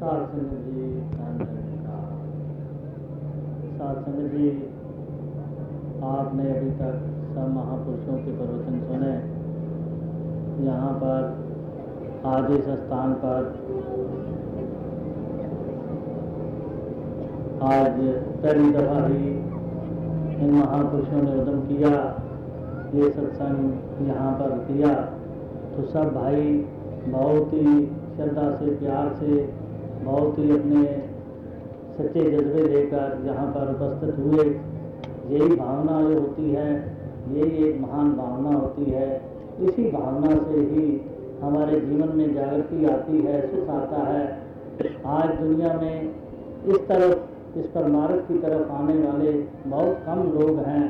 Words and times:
साध 0.00 0.20
संगत 0.26 0.60
जी 0.66 0.84
संगत 3.80 4.20
जी 4.34 4.46
आपने 6.04 6.46
अभी 6.50 6.70
तक 6.70 7.02
सब 7.34 7.50
महापुरुषों 7.56 8.16
के 8.18 8.36
प्रवचन 8.36 8.78
सुने। 8.86 9.10
यहाँ 10.64 10.94
पर, 11.02 11.26
आज 12.26 12.48
इस 12.52 12.70
स्थान 12.78 13.12
पर, 13.24 13.50
आज 17.68 18.00
पहली 18.42 18.72
दफ़ा 18.72 19.06
ही 19.06 19.22
इन 20.40 20.50
महापुरुषों 20.54 21.22
ने 21.22 21.38
उद्यम 21.42 21.62
किया, 21.66 21.94
ये 22.94 23.10
सत्संग 23.10 24.08
यहाँ 24.08 24.32
पर 24.34 24.58
किया। 24.64 24.94
तो 25.70 25.88
सब 25.88 26.14
भाई 26.14 26.52
बहुत 27.08 27.52
ही 27.52 27.86
श्रद्धा 28.16 28.50
से, 28.56 28.76
प्यार 28.76 29.14
से 29.14 29.59
बहुत 30.04 30.38
ही 30.38 30.50
अपने 30.50 30.82
सच्चे 31.98 32.30
जज्बे 32.30 32.62
लेकर 32.64 33.22
यहाँ 33.26 33.46
पर 33.46 33.72
उपस्थित 33.74 34.18
हुए। 34.18 34.44
यही 35.30 35.56
भावना 35.56 36.00
जो 36.02 36.20
होती 36.20 36.50
है, 36.50 36.70
यही 37.32 37.64
एक 37.64 37.80
महान 37.80 38.12
भावना 38.12 38.56
होती 38.58 38.84
है। 38.84 39.08
इसी 39.60 39.90
भावना 39.90 40.30
से 40.44 40.60
ही 40.60 41.00
हमारे 41.42 41.80
जीवन 41.80 42.16
में 42.16 42.34
जागृति 42.34 42.84
आती 42.84 43.18
है, 43.18 43.40
सुख 43.46 43.68
आता 43.70 44.02
है। 44.02 44.24
आज 45.06 45.28
दुनिया 45.40 45.72
में 45.74 46.14
इस 46.66 46.86
तरफ़, 46.88 47.58
इस 47.58 47.66
परमार्थ 47.66 48.28
की 48.28 48.38
तरफ़ 48.38 48.72
आने 48.72 48.94
वाले 48.94 49.32
बहुत 49.66 50.02
कम 50.06 50.22
लोग 50.38 50.58
हैं। 50.58 50.84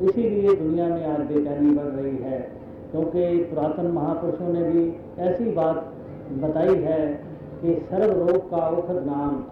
इसीलिए 0.00 0.54
दुनिया 0.56 0.86
में 0.86 1.04
आज 1.06 1.20
बेचैनी 1.20 1.70
बढ़ 1.70 1.90
रही 1.94 2.16
है, 2.16 2.38
क्योंकि 2.90 3.36
पुरातन 3.44 3.86
महापुरुषों 3.86 4.52
ने 4.52 4.62
भी 4.62 4.82
ऐसी 5.18 5.50
बात 5.52 5.92
बताई 6.40 6.74
है 6.74 7.27
कि 7.62 7.74
सर्व 7.90 8.12
रोग 8.18 8.50
का 8.50 8.56
औखद 8.56 9.02
नाम। 9.06 9.42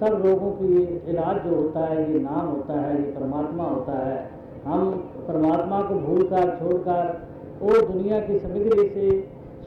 सब 0.00 0.22
रोगों 0.26 0.50
की 0.50 0.82
इलाज 1.10 1.44
जो 1.44 1.54
होता 1.54 1.80
है, 1.86 2.12
ये 2.12 2.18
नाम 2.18 2.46
होता 2.46 2.80
है, 2.80 2.94
ये 2.96 3.10
परमात्मा 3.10 3.64
होता 3.64 3.98
है। 3.98 4.30
हम 4.64 4.90
परमात्मा 5.28 5.82
को 5.82 5.94
भूलकर, 5.94 6.56
छोड़कर 6.58 7.20
वो 7.62 7.80
दुनिया 7.86 8.20
की 8.20 8.38
सामग्री 8.38 8.88
से 8.88 9.10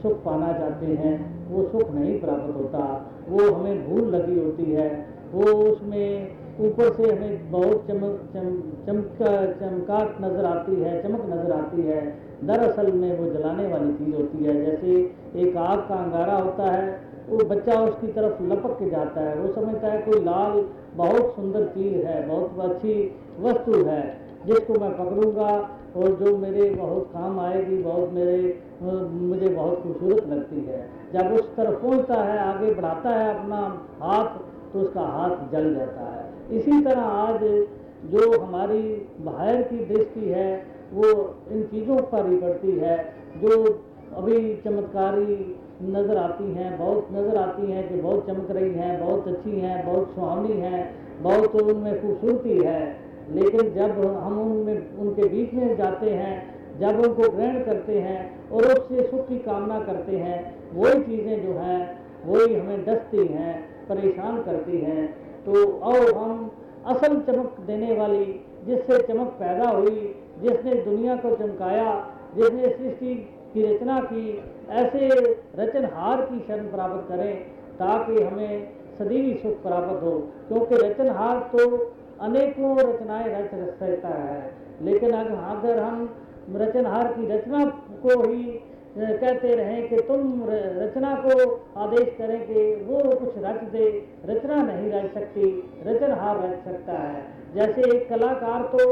सुख 0.02 0.12
पाना 0.24 0.52
चाहते 0.52 0.86
हैं। 0.86 1.14
वो 1.50 1.62
सुख 1.64 1.90
नहीं 1.90 2.20
प्राप्त 2.20 2.56
होता। 2.56 2.80
वो 3.28 3.50
हमें 3.54 3.88
भूल 3.88 4.08
लगी 4.08 4.38
होती 4.40 4.64
है। 4.72 4.88
वो 5.32 5.42
उसमें 5.42 6.36
ऊपर 6.60 6.92
से 6.92 7.10
हमें 7.12 7.50
बहुत 7.50 7.86
चमक 7.88 8.20
चम, 8.34 8.44
चमक 8.86 9.08
चमकाट 9.60 10.20
नज़र 10.20 10.44
आती 10.44 10.76
है, 10.76 11.02
चमक 11.02 11.24
नज़र 11.26 11.52
आती 11.52 11.82
है। 11.82 12.00
दरअसल 12.44 12.92
में 12.92 13.18
वो 13.18 13.26
जलाने 13.32 13.66
वाली 13.68 13.92
चीज़ 13.92 14.14
होती 14.16 14.44
है। 14.44 14.54
जैसे 14.64 14.94
एक 15.42 15.56
आग 15.56 15.78
का 15.78 15.94
अंगारा 15.94 16.36
होता 16.36 16.70
है 16.70 17.15
वो 17.28 17.44
बच्चा 17.46 17.80
उसकी 17.80 18.06
तरफ़ 18.12 18.42
लपक 18.42 18.78
के 18.78 18.90
जाता 18.90 19.20
है। 19.20 19.34
वो 19.36 19.52
समझता 19.52 19.88
है 19.88 20.00
कोई 20.02 20.20
लाल, 20.24 20.64
बहुत 20.96 21.34
सुंदर 21.36 21.64
चीज़ 21.68 21.94
है, 22.06 22.26
बहुत 22.28 22.60
अच्छी 22.60 22.94
वस्तु 23.40 23.82
है, 23.84 24.02
जिसको 24.46 24.78
मैं 24.80 24.90
पकड़ूँगा 24.98 25.50
और 25.96 26.14
जो 26.16 26.36
मेरे 26.38 26.68
बहुत 26.70 27.08
काम 27.12 27.40
आएगी, 27.40 27.76
बहुत 27.78 28.12
मेरे 28.12 28.38
मुझे 28.82 29.48
बहुत 29.48 29.82
खूबसूरत 29.82 30.28
लगती 30.28 30.60
है। 30.60 30.80
जब 31.12 31.32
उस 31.32 31.54
तरफ़ 31.56 31.82
पहुँचता 31.82 32.22
है, 32.22 32.38
आगे 32.38 32.74
बढ़ाता 32.74 33.10
है 33.10 33.34
अपना 33.34 33.60
हाथ 34.02 34.38
तो 34.72 34.80
उसका 34.80 35.00
हाथ 35.08 35.52
जल 35.52 35.74
जाता 35.74 36.06
है। 36.06 36.58
इसी 36.58 36.80
तरह 36.84 37.02
आज 37.02 37.44
जो 38.06 38.40
हमारी 38.40 38.80
बाहर 39.20 39.62
की 39.62 39.84
दृष्टि 39.84 40.28
है, 40.28 40.50
वो 40.92 41.06
इन 41.52 41.62
चीज़ों 41.64 41.96
पर 42.10 42.26
ही 42.26 42.36
पड़ती 42.36 42.78
है, 42.78 42.96
जो 43.36 43.62
अभी 44.16 44.54
चमत्कारी 44.64 45.56
नज़र 45.82 46.16
आती 46.16 46.52
हैं, 46.52 46.78
बहुत 46.78 47.08
नज़र 47.12 47.36
आती 47.36 47.72
हैं 47.72 47.88
कि 47.88 47.94
बहुत 47.94 48.26
चमक 48.26 48.50
रही 48.50 48.72
हैं, 48.74 49.06
बहुत 49.06 49.28
अच्छी 49.28 49.60
हैं, 49.60 49.86
बहुत 49.86 50.14
सुहावनी 50.14 50.60
हैं, 50.60 50.94
बहुत 51.22 51.54
उनमें 51.54 52.02
खूबसूरती 52.02 52.58
है। 52.58 53.06
लेकिन 53.30 53.74
जब 53.74 53.90
हम 54.16 54.40
उनमें, 54.40 54.96
उनके 54.98 55.28
बीच 55.28 55.54
में 55.54 55.76
जाते 55.76 56.10
हैं, 56.10 56.56
जब 56.78 57.00
उनको 57.00 57.30
ग्रहण 57.30 57.62
करते 57.64 58.00
हैं 58.00 58.50
और 58.50 58.64
उससे 58.64 59.02
सुख 59.02 59.28
की 59.28 59.38
कामना 59.38 59.80
करते 59.80 60.16
हैं, 60.16 60.54
वही 60.74 61.02
चीज़ें 61.02 61.46
जो 61.46 61.52
हैं, 61.52 61.98
वही 62.26 62.54
हमें 62.54 62.84
डसती 62.84 63.26
हैं, 63.26 63.68
परेशान 63.88 64.42
करती 64.42 64.78
हैं। 64.78 65.06
तो 65.44 65.66
और 65.72 66.14
हम 66.16 66.50
असल 66.86 67.20
चमक 67.20 67.56
देने 67.66 67.92
वाली, 67.92 68.40
जिससे 68.66 68.98
चमक 68.98 69.26
पैदा 69.26 69.70
हुई, 69.70 70.14
जिसने 70.42 70.74
दुनिया 70.74 71.16
को 71.16 71.36
चमकाया, 71.36 72.06
जिसने 72.36 72.62
सृष्टि 72.62 73.28
की 73.56 73.62
रचना 73.64 74.00
की, 74.02 74.22
ऐसे 74.70 75.08
रचनहार 75.58 76.20
की 76.22 76.38
शरण 76.48 76.66
प्राप्त 76.66 77.08
करें 77.08 77.36
ताकि 77.74 78.22
हमें 78.22 78.68
सदीवी 78.98 79.34
सुख 79.34 79.62
प्राप्त 79.62 80.02
हो। 80.02 80.10
क्योंकि 80.48 80.74
रचनहार 80.76 81.38
तो 81.52 81.68
अनेकों 82.20 82.76
रचनाएँ 82.80 83.26
रच 83.32 83.50
सकता 83.78 84.08
है, 84.08 84.52
लेकिन 84.82 85.10
अगर 85.12 85.78
हम 85.78 86.08
रचनहार 86.56 87.12
की 87.12 87.26
रचना 87.28 87.64
को 88.02 88.22
ही 88.22 88.42
कहते 88.98 89.54
रहें 89.54 89.88
कि 89.88 89.96
तुम 90.02 90.42
रचना 90.46 91.14
को 91.16 91.34
आदेश 91.76 92.14
करें 92.18 92.38
कि 92.46 92.60
वो 92.84 93.00
कुछ 93.16 93.34
रच 93.38 93.62
दे, 93.72 93.88
रचना 94.26 94.62
नहीं 94.62 94.90
रच 94.92 95.12
सकती, 95.14 95.48
रचनहार 95.86 96.36
रच 96.44 96.64
सकता 96.64 96.92
है। 96.92 97.22
जैसे 97.54 97.90
एक 97.96 98.08
कलाकार 98.08 98.62
तो 98.72 98.86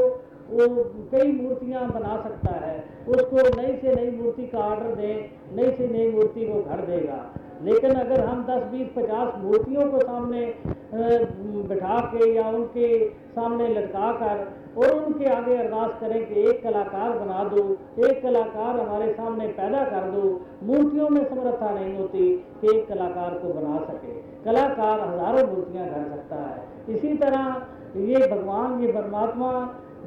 वो 0.49 0.83
कई 1.11 1.31
मूर्तियाँ 1.31 1.87
बना 1.89 2.15
सकता 2.23 2.53
है। 2.55 2.77
उसको 3.07 3.47
नई 3.55 3.75
से 3.77 3.95
नई 3.95 4.11
मूर्ति 4.17 4.45
का 4.47 4.59
ऑर्डर 4.59 4.95
दें, 4.95 5.29
नई 5.55 5.71
से 5.71 5.87
नई 5.87 6.11
मूर्ति 6.11 6.45
वो 6.45 6.61
घर 6.61 6.85
देगा। 6.85 7.19
लेकिन 7.63 7.91
अगर 7.95 8.23
हम 8.25 8.43
10 8.45 8.63
20 8.71 8.87
50 8.95 9.37
मूर्तियों 9.43 9.89
को 9.91 9.99
सामने 9.99 10.41
बिठा 11.69 11.99
के 12.07 12.29
या 12.33 12.47
उनके 12.49 12.87
सामने 13.29 13.67
लटका 13.69 14.11
कर 14.13 14.43
और 14.77 14.93
उनके 14.95 15.29
आगे 15.29 15.55
अरदास 15.57 15.91
करें 15.99 16.25
कि 16.25 16.41
एक 16.41 16.61
कलाकार 16.63 17.17
बना 17.19 17.43
दो, 17.43 17.63
एक 17.99 18.21
कलाकार 18.23 18.79
हमारे 18.79 19.11
सामने 19.13 19.47
पैदा 19.59 19.83
कर 19.85 20.09
दो, 20.11 20.23
मूर्तियों 20.63 21.09
में 21.09 21.23
समर्था 21.25 21.69
नहीं 21.69 21.97
होती 21.97 22.27
कि 22.61 22.75
एक 22.75 22.87
कलाकार 22.89 23.37
को 23.39 23.53
बना 23.53 23.77
सके। 23.85 24.13
कलाकार 24.45 24.99
हज़ारों 25.01 25.47
मूर्तियाँ 25.47 25.87
कर 25.87 26.09
सकता 26.09 26.41
है। 26.41 26.95
इसी 26.95 27.17
तरह 27.17 27.41
ये 28.03 28.27
भगवान, 28.27 28.79
ये 28.81 28.91
परमात्मा 28.91 29.51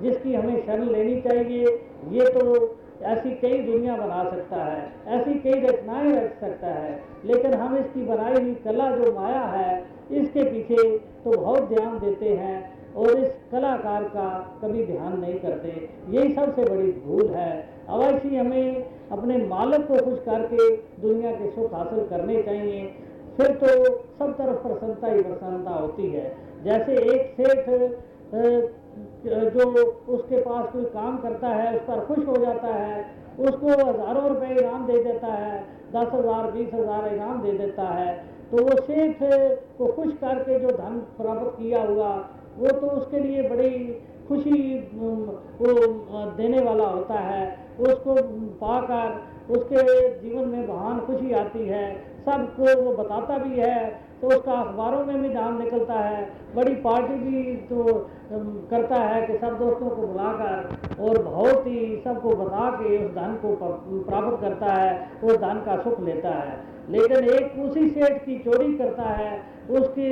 जिसकी 0.03 0.35
हमें 0.35 0.67
शरण 0.67 0.85
लेनी 0.85 1.21
चाहिए, 1.21 1.65
ये 2.09 2.29
तो 2.31 2.77
ऐसी 3.03 3.31
कई 3.31 3.59
दुनिया 3.63 3.97
बना 3.97 4.23
सकता 4.31 4.63
है, 4.65 4.93
ऐसी 5.07 5.35
कई 5.35 5.61
रचनाएँ 5.61 6.13
रच 6.13 6.41
सकता 6.41 6.67
है, 6.67 7.01
लेकिन 7.25 7.55
हम 7.55 7.77
इसकी 7.77 8.05
बनाई 8.05 8.43
हुई 8.43 8.55
कला 8.55 8.91
जो 8.91 9.13
माया 9.13 9.43
है, 9.47 9.85
इसके 10.11 10.45
पीछे 10.45 10.99
तो 11.25 11.31
बहुत 11.31 11.69
ध्यान 11.69 11.99
देते 11.99 12.29
हैं 12.29 12.57
और 12.95 13.19
इस 13.19 13.29
कलाकार 13.53 14.05
का 14.05 14.29
कभी 14.63 14.85
ध्यान 14.87 15.19
नहीं 15.21 15.39
करते। 15.39 15.89
यही 16.09 16.33
सबसे 16.35 16.65
बड़ी 16.65 16.93
भूल 17.07 17.27
है। 17.29 17.51
अवश्य 17.89 18.37
हमें 18.37 18.85
अपने 19.13 19.37
मालक 19.47 19.87
को 19.89 20.05
खुश 20.05 20.19
करके 20.19 20.77
दुनिया 21.03 21.31
के 21.33 21.51
सुख 21.51 21.75
हासिल 21.75 22.07
करने 22.07 22.43
चाहिए। 22.43 22.87
फिर 23.37 23.51
तो 23.55 23.67
सब 24.19 24.33
तरफ़ 24.39 24.63
प्रसन्नता 24.63 25.09
ही 25.09 25.23
प्रसन्नता 25.23 25.71
होती 25.71 26.11
है। 26.11 26.35
जैसे 26.65 26.97
एक 27.13 27.35
सेठ 27.37 27.69
जो 29.29 29.65
उसके 30.09 30.41
पास 30.41 30.67
कोई 30.73 30.85
काम 30.93 31.17
करता 31.19 31.49
है, 31.51 31.75
उस 31.77 31.83
पर 31.83 32.05
खुश 32.07 32.27
हो 32.27 32.37
जाता 32.37 32.75
है, 32.75 33.05
उसको 33.41 33.67
हज़ारों 33.67 34.29
रुपए 34.29 34.55
इनाम 34.57 34.87
दे 34.87 35.03
देता 35.05 35.33
है, 35.35 35.61
दस 35.91 36.13
हज़ार, 36.15 36.51
बीस 36.53 36.75
हज़ार 36.75 37.09
इनाम 37.09 37.43
दे 37.43 37.53
देता 37.59 37.89
है 37.91 38.11
तो 38.51 38.63
वो 38.65 38.77
सेठ 38.83 39.19
को 39.79 39.87
खुश 39.93 40.13
करके 40.21 40.59
जो 40.61 40.69
धन 40.77 40.99
प्राप्त 41.17 41.57
किया 41.57 41.83
हुआ, 41.83 42.13
वो 42.59 42.71
तो 42.71 42.87
उसके 42.91 43.19
लिए 43.21 43.43
बड़ी 43.49 43.73
खुशी 44.29 44.61
वो 44.95 45.73
देने 46.37 46.61
वाला 46.61 46.87
होता 46.87 47.19
है। 47.21 47.43
उसको 47.81 48.15
पाकर 48.61 49.55
उसके 49.55 49.83
जीवन 50.21 50.49
में 50.49 50.67
महान 50.69 51.01
खुशी 51.01 51.33
आती 51.35 51.67
है। 51.67 51.85
सबको 52.25 52.81
वो 52.83 52.93
बताता 52.95 53.39
भी 53.39 53.59
है 53.59 53.77
तो 54.21 54.29
उसका 54.29 54.53
अखबारों 54.53 55.05
में 55.05 55.21
भी 55.23 55.29
नाम 55.29 55.59
निकलता 55.59 55.99
है, 56.01 56.23
बड़ी 56.55 56.75
पार्टी 56.77 57.15
भी 57.17 57.55
तो 57.67 57.85
करता 58.71 58.97
है 59.03 59.27
कि 59.27 59.37
सब 59.39 59.59
दोस्तों 59.59 59.91
को 59.91 60.07
बुलाकर 60.07 61.03
और 61.03 61.23
बहुत 61.25 61.67
ही 61.67 62.01
सबको 62.05 62.35
बता 62.37 62.71
के 62.73 62.97
उस 62.99 63.13
धन 63.13 63.39
को 63.43 63.55
प्राप्त 64.03 64.41
करता 64.41 64.73
है, 64.73 64.91
उस 65.25 65.37
धन 65.37 65.63
का 65.67 65.77
सुख 65.83 66.01
लेता 66.01 66.31
है। 66.31 66.57
लेकिन 66.91 67.25
एक 67.31 67.59
उसी 67.61 67.89
सेठ 67.91 68.19
की 68.25 68.39
चोरी 68.41 68.73
करता 68.75 69.09
है, 69.13 69.41
उसके 69.71 70.11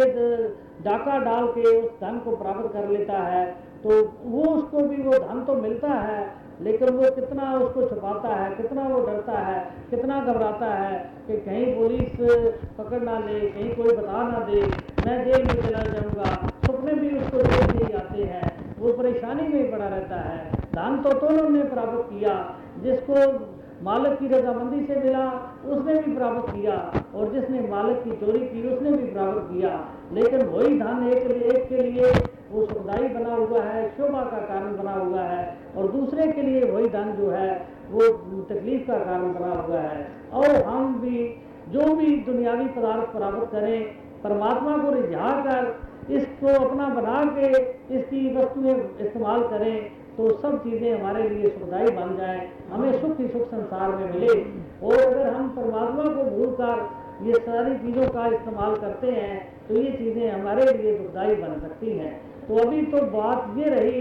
डाका 0.84 1.18
डाल 1.20 1.46
के 1.48 1.76
उस 1.76 1.90
धन 2.00 2.18
को 2.24 2.36
प्राप्त 2.36 2.72
कर 2.72 2.88
लेता 2.88 3.18
है 3.24 3.44
तो 3.82 3.90
वो 4.24 4.42
उसको 4.46 4.78
भी, 4.80 5.02
वो 5.02 5.12
धन 5.12 5.44
तो 5.46 5.54
मिलता 5.56 5.88
है 5.90 6.24
लेकिन 6.60 6.88
वो 6.88 7.10
कितना 7.10 7.58
उसको 7.58 7.82
छुपाता 7.82 8.28
है, 8.28 8.56
कितना 8.56 8.82
वो 8.82 9.06
डरता 9.06 9.32
है, 9.32 9.70
कितना 9.90 10.20
घबराता 10.20 10.66
है 10.66 11.10
कि 11.26 11.36
कहीं 11.36 11.76
पुलिस 11.76 12.52
पकड़ 12.78 13.00
ना 13.00 13.18
ले, 13.18 13.40
कहीं 13.40 13.76
कोई 13.76 13.96
बता 13.96 14.22
ना 14.22 14.38
दे, 14.38 14.62
मैं 15.06 15.24
जेल 15.24 15.44
में 15.44 15.54
चला 15.54 15.78
जाऊँगा। 15.78 16.48
सपने 16.66 16.94
भी 16.94 17.18
उसको 17.18 17.38
जेल 17.38 17.78
से 17.78 17.84
ही 17.84 17.92
आते 17.92 18.22
हैं। 18.22 18.76
वो 18.78 18.92
परेशानी 18.92 19.48
में 19.48 19.70
पड़ा 19.70 19.88
रहता 19.88 20.16
है। 20.16 20.50
धन 20.52 21.02
तो 21.04 21.12
दोनों 21.12 21.50
ने 21.50 21.64
प्राप्त 21.64 22.10
किया। 22.10 22.56
जिसको 22.82 23.46
मालिक 23.82 24.18
की 24.18 24.26
रजामंदी 24.26 24.86
से 24.86 25.00
मिला, 25.00 25.56
उसने 25.66 25.94
भी 25.94 26.16
प्राप्त 26.16 26.52
किया। 26.52 26.92
और 27.14 27.32
जिसने 27.32 27.60
मालिक 27.60 28.04
की 28.04 28.10
चोरी 28.10 28.38
की, 28.38 28.74
उसने 28.74 28.90
भी 28.90 29.12
प्राप्त 29.12 29.48
किया। 29.52 29.86
लेकिन 30.12 30.42
वही 30.42 30.78
धन 30.78 31.08
एक 31.08 31.30
एक 31.30 31.68
के 31.68 31.76
लिए 31.76 32.12
वो 32.50 32.64
सुखदायी 32.66 33.08
बना 33.10 33.34
हुआ 33.34 33.62
है, 33.62 33.88
शोभा 33.90 34.22
का 34.24 34.38
कारण 34.46 34.76
बना 34.76 34.92
हुआ 34.94 35.22
है 35.22 35.56
और 35.76 35.90
दूसरे 35.92 36.26
के 36.32 36.42
लिए 36.42 36.60
वही 36.64 36.88
धन 36.90 37.12
जो 37.12 37.30
है, 37.30 37.50
वो 37.90 38.06
तकलीफ़ 38.44 38.86
का 38.86 38.98
कारण 39.00 39.32
बना 39.34 39.52
हुआ 39.56 39.80
है। 39.80 40.06
और 40.32 40.62
हम 40.64 40.94
भी, 41.00 41.26
जो 41.68 41.94
भी 41.96 42.16
दुनियावी 42.24 42.68
पदार्थ 42.70 43.12
प्राप्त 43.12 43.50
करें, 43.52 43.82
परमात्मा 44.22 44.76
को 44.78 44.90
रिझा 44.92 45.30
कर 45.42 46.14
इसको 46.14 46.48
अपना 46.64 46.88
बना 46.90 47.22
के, 47.36 47.48
इसकी 47.94 48.34
वस्तुएँ 48.36 48.74
इस्तेमाल 49.00 49.42
करें 49.48 50.06
तो 50.16 50.28
सब 50.34 50.58
चीज़ें 50.60 50.92
हमारे 50.92 51.28
लिए 51.28 51.48
सुखदायी 51.48 51.90
बन 51.96 52.14
जाए, 52.16 52.48
हमें 52.70 53.00
सुख 53.00 53.18
ही 53.20 53.26
सुख 53.28 53.48
संसार 53.48 53.90
में 53.90 54.12
मिले। 54.12 54.34
और 54.82 55.00
अगर 55.00 55.26
हम 55.28 55.48
परमात्मा 55.56 56.04
को 56.04 56.30
भूल 56.30 56.54
कर 56.60 57.24
ये 57.26 57.34
सारी 57.40 57.74
चीज़ों 57.78 58.06
का 58.08 58.26
इस्तेमाल 58.28 58.74
करते 58.76 59.10
हैं 59.10 59.36
तो 59.68 59.74
ये 59.74 59.90
चीज़ें 59.92 60.30
हमारे 60.30 60.64
लिए 60.72 60.96
दुखदाई 60.98 61.34
बन 61.36 61.58
सकती 61.60 61.98
हैं। 61.98 62.14
तो 62.48 62.56
अभी 62.56 62.82
तो 62.82 63.00
बात 63.12 63.54
ये 63.56 63.70
रही 63.70 64.00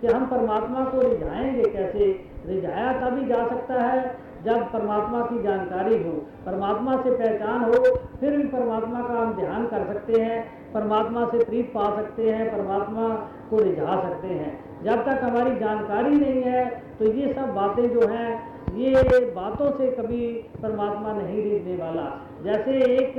कि 0.00 0.06
हम 0.06 0.26
परमात्मा 0.26 0.84
को 0.84 1.00
रिझाएँगे 1.00 1.70
कैसे? 1.70 2.06
रिझाया 2.46 2.92
तभी 2.92 3.26
जा 3.26 3.46
सकता 3.48 3.82
है 3.82 4.16
जब 4.44 4.64
परमात्मा 4.72 5.20
की 5.22 5.42
जानकारी 5.42 5.96
हो। 6.02 6.10
परमात्मा 6.46 6.96
से 6.96 7.10
पहचान 7.12 7.62
हो, 7.62 7.96
फिर 8.20 8.36
भी 8.36 8.44
परमात्मा 8.44 9.00
का 9.00 9.14
हम 9.14 9.32
ध्यान 9.34 9.66
कर 9.66 9.84
सकते 9.86 10.20
हैं, 10.22 10.42
परमात्मा 10.72 11.24
से 11.26 11.44
प्रीत 11.44 11.72
पा 11.74 11.84
सकते 11.96 12.30
हैं, 12.30 12.50
परमात्मा 12.52 13.08
को 13.50 13.62
रिझा 13.62 14.00
सकते 14.02 14.28
हैं। 14.28 14.52
जब 14.84 15.04
तक 15.04 15.24
हमारी 15.24 15.56
जानकारी 15.56 16.10
नहीं 16.10 16.42
है 16.42 16.64
तो 16.98 17.04
ये 17.04 17.32
सब 17.32 17.54
बातें 17.54 17.88
जो 17.90 18.06
हैं, 18.08 18.28
ये 18.76 19.24
बातों 19.30 19.70
से 19.70 19.90
कभी 19.92 20.26
परमात्मा 20.62 21.12
नहीं 21.12 21.42
रिझने 21.42 21.76
वाला। 21.76 22.06
जैसे 22.44 22.72
एक 22.94 23.14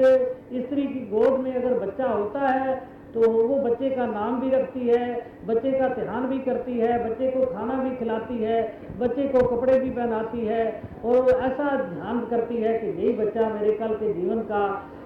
स्त्री 0.56 0.84
की 0.84 1.00
गोद 1.12 1.40
में 1.40 1.54
अगर 1.56 1.74
बच्चा 1.80 2.08
होता 2.08 2.40
है 2.40 2.97
तो 3.18 3.30
वो 3.30 3.56
बच्चे 3.60 3.90
का 3.90 4.06
नाम 4.06 4.40
भी 4.42 4.50
रखती 4.50 4.88
है, 4.88 5.06
बच्चे 5.46 5.72
का 5.72 5.88
ध्यान 5.90 6.26
भी 6.26 6.38
करती 6.40 6.78
है, 6.80 6.98
बच्चे 7.06 7.30
को 7.32 7.46
खाना 7.46 7.74
भी 7.74 7.96
खिलाती 7.96 8.38
है, 8.38 8.58
बच्चे 9.00 9.28
को 9.28 9.40
कपड़े 9.48 9.80
भी 9.80 9.90
पहनाती 9.90 10.46
है 10.46 10.66
और 11.06 11.30
ऐसा 11.30 11.76
ध्यान 11.84 12.20
करती 12.30 12.58
है 12.58 12.78
कि 12.78 12.88
यही 12.88 13.14
बच्चा 13.14 13.48
मेरे 13.50 13.72
कल 13.74 13.96
के 13.96 14.14
जीवन 14.14 14.42
का 14.52 14.64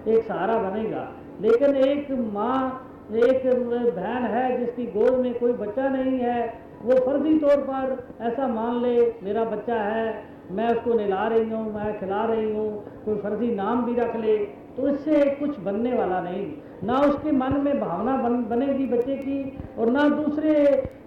एक 0.07 0.23
सहारा 0.23 0.57
बनेगा। 0.57 1.07
लेकिन 1.41 1.75
एक 1.75 2.11
माँ, 2.33 2.57
एक 3.13 3.45
बहन 3.95 4.25
है 4.25 4.57
जिसकी 4.57 4.85
गोद 4.91 5.19
में 5.19 5.33
कोई 5.33 5.53
बच्चा 5.53 5.87
नहीं 5.89 6.19
है, 6.19 6.41
वो 6.83 6.99
फर्जी 7.05 7.37
तौर 7.39 7.61
पर 7.69 7.97
ऐसा 8.21 8.47
मान 8.47 8.81
ले, 8.81 8.95
मेरा 9.23 9.43
बच्चा 9.45 9.75
है, 9.75 10.23
मैं 10.51 10.69
उसको 10.69 10.93
निला 10.93 11.27
रही 11.27 11.49
हूँ, 11.49 11.63
मैं 11.73 11.99
खिला 11.99 12.23
रही 12.25 12.51
हूँ, 12.51 12.69
कोई 13.05 13.15
फर्जी 13.15 13.55
नाम 13.55 13.85
भी 13.85 13.95
रख 13.95 14.15
ले 14.15 14.37
तो 14.77 14.87
इससे 14.87 15.25
कुछ 15.35 15.59
बनने 15.59 15.93
वाला 15.93 16.21
नहीं। 16.21 16.45
ना 16.83 16.99
उसके 16.99 17.31
मन 17.31 17.59
में 17.61 17.79
भावना 17.79 18.15
बन, 18.17 18.43
बनेगी 18.45 18.85
बच्चे 18.85 19.15
की, 19.15 19.57
और 19.79 19.91
ना 19.91 20.07
दूसरे 20.09 20.53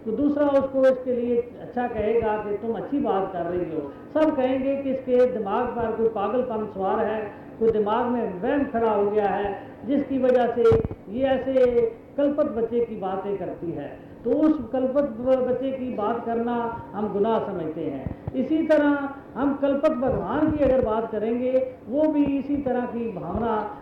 तो 0.04 0.12
दूसरा 0.12 0.46
उसको 0.48 0.84
इसके 0.86 1.12
लिए 1.12 1.36
अच्छा 1.36 1.86
कहेगा 1.88 2.36
कि 2.36 2.56
तुम 2.56 2.74
अच्छी 2.76 2.98
बात 2.98 3.30
कर 3.32 3.42
रही 3.42 3.70
हो। 3.70 3.92
सब 4.14 4.34
कहेंगे 4.36 4.76
कि 4.76 4.90
इसके 4.90 5.26
दिमाग 5.32 5.66
पर 5.66 5.90
कोई 5.92 6.08
पागलपन, 6.08 6.66
सवार 6.74 7.04
है, 7.06 7.20
कोई 7.58 7.70
दिमाग 7.70 8.06
में 8.06 8.40
वहम 8.42 8.64
खड़ा 8.64 8.90
हो 8.90 9.10
गया 9.10 9.28
है, 9.28 9.54
जिसकी 9.86 10.18
वजह 10.18 10.52
से 10.52 10.62
ये 11.10 11.24
ऐसे 11.24 11.80
कल्पत 12.16 12.50
बच्चे 12.50 12.80
की 12.80 12.96
बातें 12.96 13.36
करती 13.38 13.70
है। 13.70 13.88
तो 14.24 14.30
उस 14.30 14.58
कल्पत 14.72 15.16
बच्चे 15.48 15.70
की 15.70 15.94
बात 15.94 16.24
करना 16.26 16.54
हम 16.94 17.08
गुनाह 17.12 17.38
समझते 17.38 17.80
हैं। 17.80 18.23
इसी 18.34 18.66
तरह 18.66 19.08
हम 19.36 19.54
कल्पत 19.54 19.90
भगवान 19.90 20.50
की 20.50 20.64
अगर 20.64 20.84
बात 20.84 21.10
करेंगे, 21.12 21.52
वो 21.88 22.08
भी 22.08 22.24
इसी 22.38 22.56
तरह 22.56 22.86
की 22.86 23.08
भावना 23.12 23.80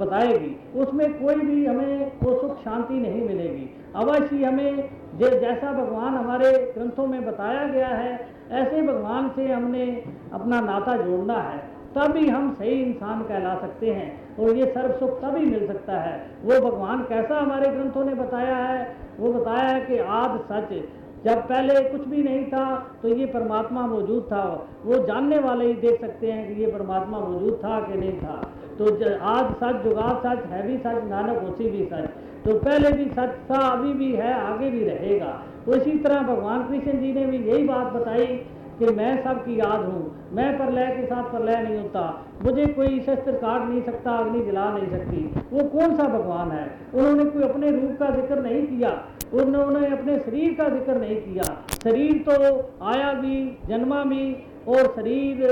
बताएगी। 0.00 0.80
उसमें 0.80 1.12
कोई 1.14 1.34
भी 1.34 1.64
हमें 1.66 2.12
वो 2.22 2.34
सुख 2.40 2.60
शांति 2.60 2.94
नहीं 2.94 3.22
मिलेगी। 3.22 3.68
अवश्य 3.96 4.44
हमें 4.44 4.90
जैसा 5.18 5.72
भगवान 5.72 6.14
हमारे 6.14 6.52
ग्रंथों 6.76 7.06
में 7.06 7.24
बताया 7.26 7.66
गया 7.66 7.88
है, 7.88 8.12
ऐसे 8.50 8.82
भगवान 8.82 9.28
से 9.36 9.52
हमने 9.52 9.86
अपना 10.32 10.60
नाता 10.60 10.96
जोड़ना 10.96 11.38
है। 11.40 11.58
तभी 11.94 12.28
हम 12.28 12.52
सही 12.54 12.70
इंसान 12.82 13.22
कहला 13.22 13.54
सकते 13.54 13.90
हैं 13.90 14.36
और 14.38 14.56
ये 14.56 14.66
सर्व 14.66 14.92
सुख 14.92 15.20
तभी 15.20 15.44
मिल 15.46 15.66
सकता 15.66 16.00
है। 16.00 16.16
वो 16.44 16.60
भगवान 16.60 17.02
कैसा 17.02 17.40
हमारे 17.40 17.70
ग्रंथों 17.70 18.04
ने 18.04 18.14
बताया 18.14 18.56
है? 18.56 18.96
वो 19.20 19.32
बताया 19.32 19.68
है 19.68 19.80
कि 19.80 19.98
आद 19.98 20.40
सच 20.52 20.72
जब 21.24 21.38
पहले 21.48 21.74
कुछ 21.82 22.06
भी 22.08 22.22
नहीं 22.22 22.44
था 22.46 22.64
तो 23.02 23.08
ये 23.08 23.26
परमात्मा 23.26 23.86
मौजूद 23.86 24.22
था। 24.22 24.42
वो 24.84 24.98
जानने 25.06 25.38
वाले 25.38 25.66
ही 25.66 25.74
देख 25.74 26.00
सकते 26.00 26.32
हैं 26.32 26.42
कि 26.48 26.60
ये 26.62 26.70
परमात्मा 26.70 27.18
मौजूद 27.18 27.54
था 27.54 27.80
कि 27.80 27.98
नहीं 27.98 28.18
था। 28.18 28.36
तो 28.78 28.84
आज 29.24 29.52
सच 29.54 29.82
जुगाड़ 29.84 30.14
सच, 30.18 30.44
है 30.46 30.66
भी 30.66 30.76
सच, 30.78 31.02
नानक 31.04 31.42
उसी 31.42 31.70
भी 31.70 31.84
सच। 31.84 32.08
तो 32.44 32.58
पहले 32.58 32.90
भी 32.92 33.04
सच 33.10 33.36
था, 33.50 33.58
अभी 33.58 33.92
भी 33.92 34.12
है, 34.12 34.32
आगे 34.34 34.70
भी 34.70 34.84
रहेगा। 34.84 35.32
तो 35.66 35.74
इसी 35.74 35.98
तरह 35.98 36.22
भगवान 36.22 36.66
कृष्ण 36.68 36.98
जी 37.00 37.12
ने 37.12 37.24
भी 37.26 37.38
यही 37.38 37.62
बात 37.64 37.92
बताई 37.92 38.26
कि 38.78 38.94
मैं 38.94 39.24
सब 39.24 39.44
की 39.44 39.58
याद 39.60 39.84
हूँ। 39.84 40.30
मैं 40.32 40.56
प्रलय 40.58 40.86
के 40.86 41.06
साथ 41.06 41.30
प्रलय 41.30 41.62
नहीं 41.62 41.78
होता। 41.78 42.02
मुझे 42.42 42.66
कोई 42.66 43.00
शस्त्र 43.00 43.32
काट 43.32 43.68
नहीं 43.68 43.82
सकता, 43.82 44.10
अग्नि 44.10 44.44
जला 44.44 44.70
नहीं 44.70 44.88
सकती। 44.90 45.42
वो 45.52 45.68
कौन 45.68 45.96
सा 45.96 46.02
भगवान 46.02 46.50
है? 46.50 46.64
उन्होंने 46.94 47.24
कोई 47.24 47.42
अपने 47.42 47.70
रूप 47.70 47.96
का 47.98 48.10
ज़िक्र 48.10 48.42
नहीं 48.42 48.66
किया। 48.66 48.90
उन्होंने 49.34 49.86
अपने 49.86 50.18
शरीर 50.18 50.52
का 50.52 50.68
ज़िक्र 50.68 50.96
नहीं 51.00 51.16
किया। 51.16 51.44
शरीर 51.84 52.24
तो 52.28 52.34
आया 52.86 53.12
भी, 53.12 53.58
जन्मा 53.68 54.04
भी 54.04 54.24
और 54.68 54.86
शरीर 54.96 55.42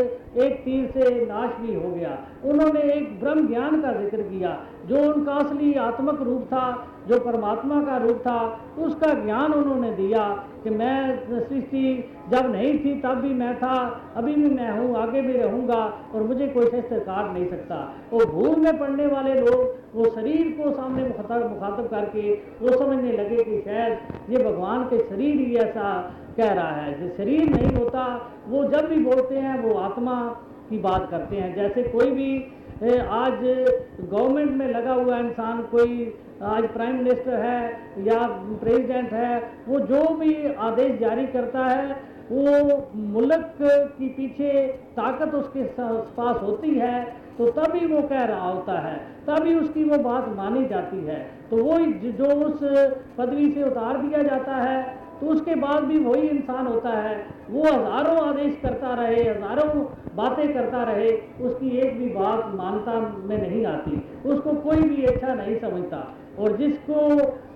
एक 0.42 0.60
तीर 0.64 0.86
से 0.90 1.24
नाश 1.26 1.50
भी 1.60 1.74
हो 1.74 1.90
गया। 1.90 2.16
उन्होंने 2.44 2.80
एक 2.92 3.20
ब्रह्म 3.20 3.46
ज्ञान 3.48 3.80
का 3.82 3.92
ज़िक्र 3.92 4.22
किया, 4.22 4.56
जो 4.86 5.02
उनका 5.12 5.32
असली 5.32 5.72
आत्मक 5.74 6.22
रूप 6.22 6.42
था, 6.42 6.88
जो 7.08 7.18
परमात्मा 7.18 7.82
का 7.82 7.96
रूप 7.96 8.18
था, 8.18 8.38
उसका 8.78 9.12
ज्ञान 9.14 9.52
उन्होंने 9.52 9.90
दिया 9.90 10.28
कि 10.64 10.70
मैं 10.70 11.16
सृष्टि 11.28 12.10
जब 12.30 12.50
नहीं 12.52 12.78
थी, 12.78 12.94
तब 13.00 13.14
भी 13.14 13.34
मैं 13.34 13.54
था, 13.56 13.76
अभी 14.16 14.34
भी 14.34 14.50
मैं 14.50 14.70
हूँ, 14.70 14.96
आगे 14.96 15.22
भी 15.22 15.32
रहूँगा 15.32 15.82
और 16.14 16.22
मुझे 16.22 16.48
कोई 16.48 16.66
शस्त्र 16.66 16.98
काट 16.98 17.32
नहीं 17.34 17.48
सकता। 17.50 17.94
और 18.12 18.30
भूल 18.30 18.56
में 18.56 18.78
पड़ने 18.78 19.06
वाले 19.06 19.34
लोग 19.34 19.81
वो 19.94 20.04
शरीर 20.10 20.50
को 20.52 20.70
सामने 20.72 21.02
मुखातब 21.02 21.50
मुखातब 21.50 21.88
करके 21.88 22.32
वो 22.60 22.76
समझने 22.78 23.12
लगे 23.12 23.42
कि 23.44 23.60
शायद 23.60 24.30
ये 24.30 24.44
भगवान 24.44 24.84
के 24.84 24.98
शरीर 25.08 25.36
ही 25.36 25.56
ऐसा 25.56 25.90
कह 26.36 26.52
रहा 26.52 26.76
है। 26.76 26.92
जो 27.00 27.08
शरीर 27.16 27.48
नहीं 27.50 27.74
होता, 27.76 28.04
वो 28.48 28.64
जब 28.64 28.88
भी 28.88 28.96
बोलते 29.04 29.38
हैं, 29.38 29.58
वो 29.62 29.74
आत्मा 29.74 30.14
की 30.70 30.78
बात 30.78 31.08
करते 31.10 31.36
हैं। 31.36 31.54
जैसे 31.54 31.82
कोई 31.88 32.10
भी 32.10 32.36
आज 32.82 33.42
गवर्नमेंट 34.00 34.50
में 34.50 34.66
लगा 34.68 34.92
हुआ 34.92 35.18
इंसान, 35.18 35.62
कोई 35.62 36.12
आज 36.42 36.68
प्राइम 36.68 36.96
मिनिस्टर 36.96 37.34
है 37.34 37.58
या 38.06 38.20
प्रेसिडेंट 38.60 39.12
है, 39.12 39.42
वो 39.68 39.80
जो 39.80 40.02
भी 40.14 40.34
आदेश 40.60 40.98
जारी 41.00 41.26
करता 41.26 41.66
है, 41.66 42.12
वो 42.32 42.90
मुल्क 42.94 43.58
की 43.98 44.08
पीछे 44.08 44.66
ताकत 44.96 45.34
उसके 45.34 45.62
पास 45.80 46.42
होती 46.42 46.70
है 46.70 47.21
तो 47.38 47.46
तभी 47.52 47.86
वो 47.86 48.00
कह 48.08 48.24
रहा 48.24 48.48
होता 48.48 48.78
है, 48.80 48.96
तभी 49.26 49.54
उसकी 49.54 49.84
वो 49.84 49.98
बात 50.00 50.28
मानी 50.36 50.64
जाती 50.68 51.04
है। 51.04 51.20
तो 51.50 51.56
वो 51.58 51.78
जो 52.12 52.34
उस 52.44 52.60
पदवी 53.18 53.50
से 53.52 53.62
उतार 53.62 53.96
दिया 53.98 54.22
जाता 54.22 54.56
है 54.56 55.01
तो 55.20 55.26
उसके 55.26 55.54
बाद 55.54 55.84
भी 55.84 55.98
वही 55.98 56.28
इंसान 56.28 56.66
होता 56.66 56.90
है। 56.90 57.26
वो 57.50 57.62
हज़ारों 57.62 58.28
आदेश 58.28 58.56
करता 58.62 58.94
रहे, 58.94 59.22
हज़ारों 59.22 59.84
बातें 60.16 60.52
करता 60.54 60.82
रहे, 60.82 61.10
उसकी 61.40 61.76
एक 61.78 61.98
भी 61.98 62.08
बात 62.08 62.52
मानता 62.54 62.98
में 63.24 63.48
नहीं 63.48 63.66
आती। 63.66 64.02
उसको 64.28 64.52
कोई 64.52 64.76
भी 64.76 65.04
अच्छा 65.04 65.34
नहीं 65.34 65.58
समझता। 65.60 66.14
और 66.38 66.56
जिसको 66.56 66.94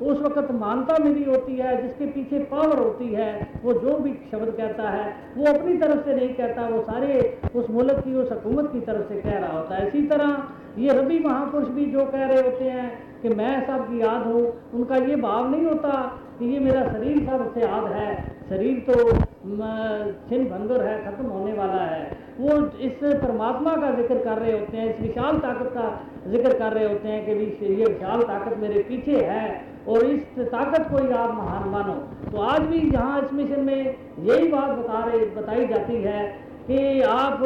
उस 0.07 0.21
वक्त 0.21 0.51
मानता 0.51 0.97
मिली 1.05 1.25
होती 1.25 1.57
है, 1.57 1.83
जिसके 1.83 2.07
पीछे 2.07 2.39
पावर 2.39 2.79
होती 2.79 3.09
है, 3.09 3.49
वो 3.65 3.73
जो 3.73 3.99
भी 3.99 4.13
शब्द 4.33 4.51
कहता 4.57 4.91
है, 4.91 5.17
वो 5.37 5.45
अपनी 5.45 5.77
तरफ़ 5.77 6.05
से 6.05 6.15
नहीं 6.15 6.29
कहता, 6.29 6.69
वो 6.69 6.83
सारे 6.83 7.41
उस 7.57 7.71
मुल्क 7.71 8.01
की, 8.05 8.15
उस 8.15 8.33
हुकूमत 8.33 8.71
की 8.73 8.81
तरफ़ 8.81 9.09
से 9.09 9.21
कह 9.21 9.39
रहा 9.39 9.59
होता 9.59 9.75
है। 9.75 9.87
इसी 9.89 10.03
तरह 10.03 10.43
ये 10.79 10.91
रबी 10.91 11.19
महापुरुष 11.19 11.69
भी 11.69 11.87
जो 11.87 12.05
कह 12.05 12.27
रहे 12.27 12.41
होते 12.41 12.65
हैं 12.65 13.21
कि 13.23 13.29
मैं 13.29 13.67
सबकी 13.67 14.01
याद 14.03 14.27
हूँ, 14.27 14.43
उनका 14.75 14.97
ये 14.97 15.17
भाव 15.17 15.51
नहीं 15.51 15.65
होता 15.65 16.23
कि 16.39 16.45
ये 16.47 16.59
मेरा 16.61 16.83
शरीर 16.85 17.19
सबसे 17.27 17.61
याद 17.63 17.85
है। 17.93 18.09
शरीर 18.49 18.79
तो 18.89 18.95
छिन 20.29 20.45
भंगुर 20.47 20.83
है, 20.83 20.95
खत्म 21.05 21.27
होने 21.27 21.53
वाला 21.55 21.83
है। 21.85 22.03
वो 22.39 22.57
इस 22.81 22.99
परमात्मा 23.03 23.75
का 23.77 23.91
ज़िक्र 23.93 24.19
कर 24.25 24.39
रहे 24.39 24.53
होते 24.53 24.77
हैं, 24.77 24.87
इस 24.89 25.01
विशाल 25.01 25.39
ताकत 25.39 25.71
का 25.75 25.87
ज़िक्र 26.31 26.59
कर 26.59 26.73
रहे 26.73 26.85
होते 26.85 27.09
हैं 27.09 27.25
कि 27.27 27.33
ये 27.65 27.85
विशाल 27.85 28.23
ताकत 28.25 28.59
मेरे 28.59 28.83
पीछे 28.89 29.25
है 29.27 29.47
और 29.89 30.05
इस 30.07 30.39
ताकत 30.39 30.89
को 30.91 30.99
ही 30.99 31.13
आप 31.15 31.35
महान 31.35 31.69
मानो। 31.71 31.95
तो 32.31 32.41
आज 32.45 32.61
भी 32.63 32.81
यहाँ 32.93 33.21
इस 33.23 33.33
मिशन 33.33 33.61
में 33.65 33.77
यही 33.77 34.49
बात 34.49 34.71
बता 34.71 35.05
रहे 35.05 35.25
बताई 35.37 35.67
जाती 35.67 36.03
है 36.03 36.23
कि 36.69 37.01
आप 37.11 37.43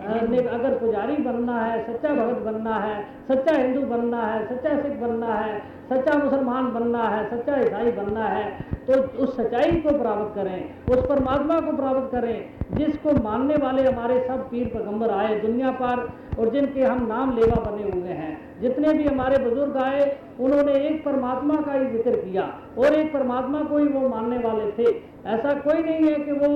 अगर 0.00 0.78
पुजारी 0.78 1.16
बनना 1.22 1.60
है, 1.60 1.82
सच्चा 1.86 2.12
भगत 2.14 2.42
बनना 2.42 2.74
है, 2.76 3.02
सच्चा 3.28 3.56
हिंदू 3.56 3.80
बनना 3.86 4.22
है, 4.22 4.46
सच्चा 4.48 4.76
सिख 4.82 4.98
बनना 5.00 5.34
है, 5.34 5.58
सच्चा 5.90 6.16
मुसलमान 6.18 6.72
बनना 6.72 7.02
है, 7.08 7.28
सच्चा 7.30 7.56
ईसाई 7.60 7.90
बनना 7.92 8.24
है 8.26 8.44
तो 8.86 9.00
उस 9.18 9.36
सच्चाई 9.36 9.80
को 9.80 9.98
प्राप्त 9.98 10.34
करें, 10.34 10.58
उस 10.88 11.06
परमात्मा 11.08 11.60
को 11.60 11.76
प्राप्त 11.76 12.10
करें 12.12 12.38
जिसको 12.70 13.12
मानने 13.22 13.56
वाले 13.56 13.82
हमारे 13.84 14.18
सब 14.28 14.48
पीर 14.50 14.66
पैगंबर 14.68 15.10
आए 15.10 15.38
दुनिया 15.40 15.70
पर 15.80 16.08
और 16.38 16.50
जिनके 16.50 16.82
हम 16.82 17.06
नाम 17.06 17.34
लेवा 17.36 17.56
बने 17.62 17.90
हुए 17.90 18.12
हैं। 18.12 18.60
जितने 18.60 18.92
भी 18.92 19.04
हमारे 19.04 19.38
बुज़ुर्ग 19.38 19.76
आए 19.76 20.04
उन्होंने 20.40 20.72
एक 20.80 21.04
परमात्मा 21.04 21.54
का 21.60 21.72
ही 21.72 21.86
ज़िक्र 21.86 22.16
किया 22.16 22.42
और 22.78 22.94
एक 22.94 23.12
परमात्मा 23.12 23.62
को 23.62 23.78
ही 23.78 23.86
वो 23.86 24.08
मानने 24.08 24.38
वाले 24.38 24.70
थे। 24.72 24.90
ऐसा 25.28 25.52
कोई 25.60 25.82
नहीं 25.82 26.10
है 26.10 26.14
कि 26.16 26.32
वो, 26.32 26.48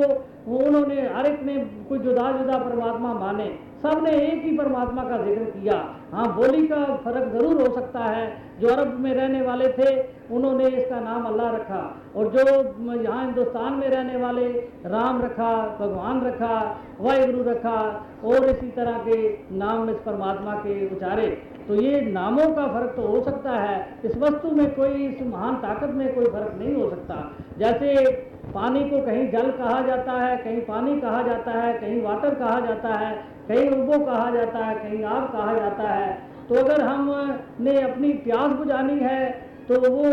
वो 0.47 0.59
उन्होंने 0.59 1.00
हर 1.14 1.26
एक 1.26 1.42
ने 1.42 1.56
कोई 1.88 1.99
जुदा 1.99 2.30
जुदा 2.33 2.59
परमात्मा 2.59 3.12
माने। 3.14 3.47
सबने 3.83 4.11
एक 4.18 4.44
ही 4.44 4.56
परमात्मा 4.59 5.02
का 5.04 5.16
ज़िक्र 5.25 5.44
किया। 5.50 5.75
हाँ 6.12 6.26
बोली 6.37 6.66
का 6.66 6.85
फ़र्क 6.97 7.33
ज़रूर 7.33 7.61
हो 7.61 7.75
सकता 7.75 8.04
है। 8.06 8.26
जो 8.61 8.68
अरब 8.68 8.99
में 9.00 9.12
रहने 9.14 9.40
वाले 9.42 9.68
थे 9.73 9.90
उन्होंने 10.30 10.64
इसका 10.64 11.00
नाम 11.00 11.24
अल्लाह 11.24 11.50
रखा। 11.50 12.02
और 12.16 12.28
जो 12.28 13.02
यहाँ 13.02 13.24
हिंदुस्तान 13.24 13.72
में 13.72 13.88
रहने 13.88 14.16
वाले, 14.16 14.48
राम 14.86 15.22
रखा, 15.22 15.76
भगवान 15.80 16.22
रखा, 16.22 16.80
वाहिगुरु 17.00 17.50
रखा, 17.50 18.06
और 18.24 18.44
इसी 18.44 18.66
तरह 18.66 18.98
के 18.98 19.38
नाम 19.56 19.90
इस 19.90 19.96
परमात्मा 19.96 20.54
के 20.54 20.96
उचारे। 20.96 21.26
तो 21.68 21.74
ये 21.74 22.00
नामों 22.00 22.54
का 22.54 22.66
फ़र्क 22.66 22.92
तो 22.96 23.02
हो 23.02 23.20
सकता 23.20 23.50
है। 23.50 23.98
इस 24.04 24.16
वस्तु 24.16 24.50
में 24.50 24.74
कोई, 24.74 25.06
इस 25.06 25.22
महान 25.22 25.54
ताकत 25.54 25.94
में 25.94 26.14
कोई 26.14 26.24
फ़र्क 26.24 26.54
नहीं 26.58 26.74
हो 26.74 26.90
सकता। 26.90 27.32
जैसे 27.58 28.06
पानी 28.54 28.80
को 28.90 28.98
कहीं 29.06 29.30
जल 29.30 29.50
कहा 29.50 29.80
जाता 29.80 30.12
है, 30.12 30.36
कहीं 30.36 30.60
पानी 30.60 31.00
कहा 31.00 31.22
जाता 31.22 31.50
है, 31.50 31.72
कहीं 31.72 32.02
वाटर 32.02 32.34
कहा 32.34 32.60
जाता 32.60 32.88
है, 32.88 33.24
कहीं 33.48 33.70
उबो 33.70 34.04
कहा 34.04 34.30
जाता 34.30 34.58
है, 34.58 34.74
कहीं 34.74 35.04
आग 35.04 35.22
कहा 35.22 35.54
जाता 35.54 35.88
है। 35.88 36.34
तो 36.48 36.54
अगर 36.54 36.80
हम 36.80 37.38
ने 37.60 37.80
अपनी 37.82 38.08
प्यास 38.08 38.52
बुझानी 38.52 38.98
है 38.98 39.53
तो 39.68 39.80
वो 39.83 40.04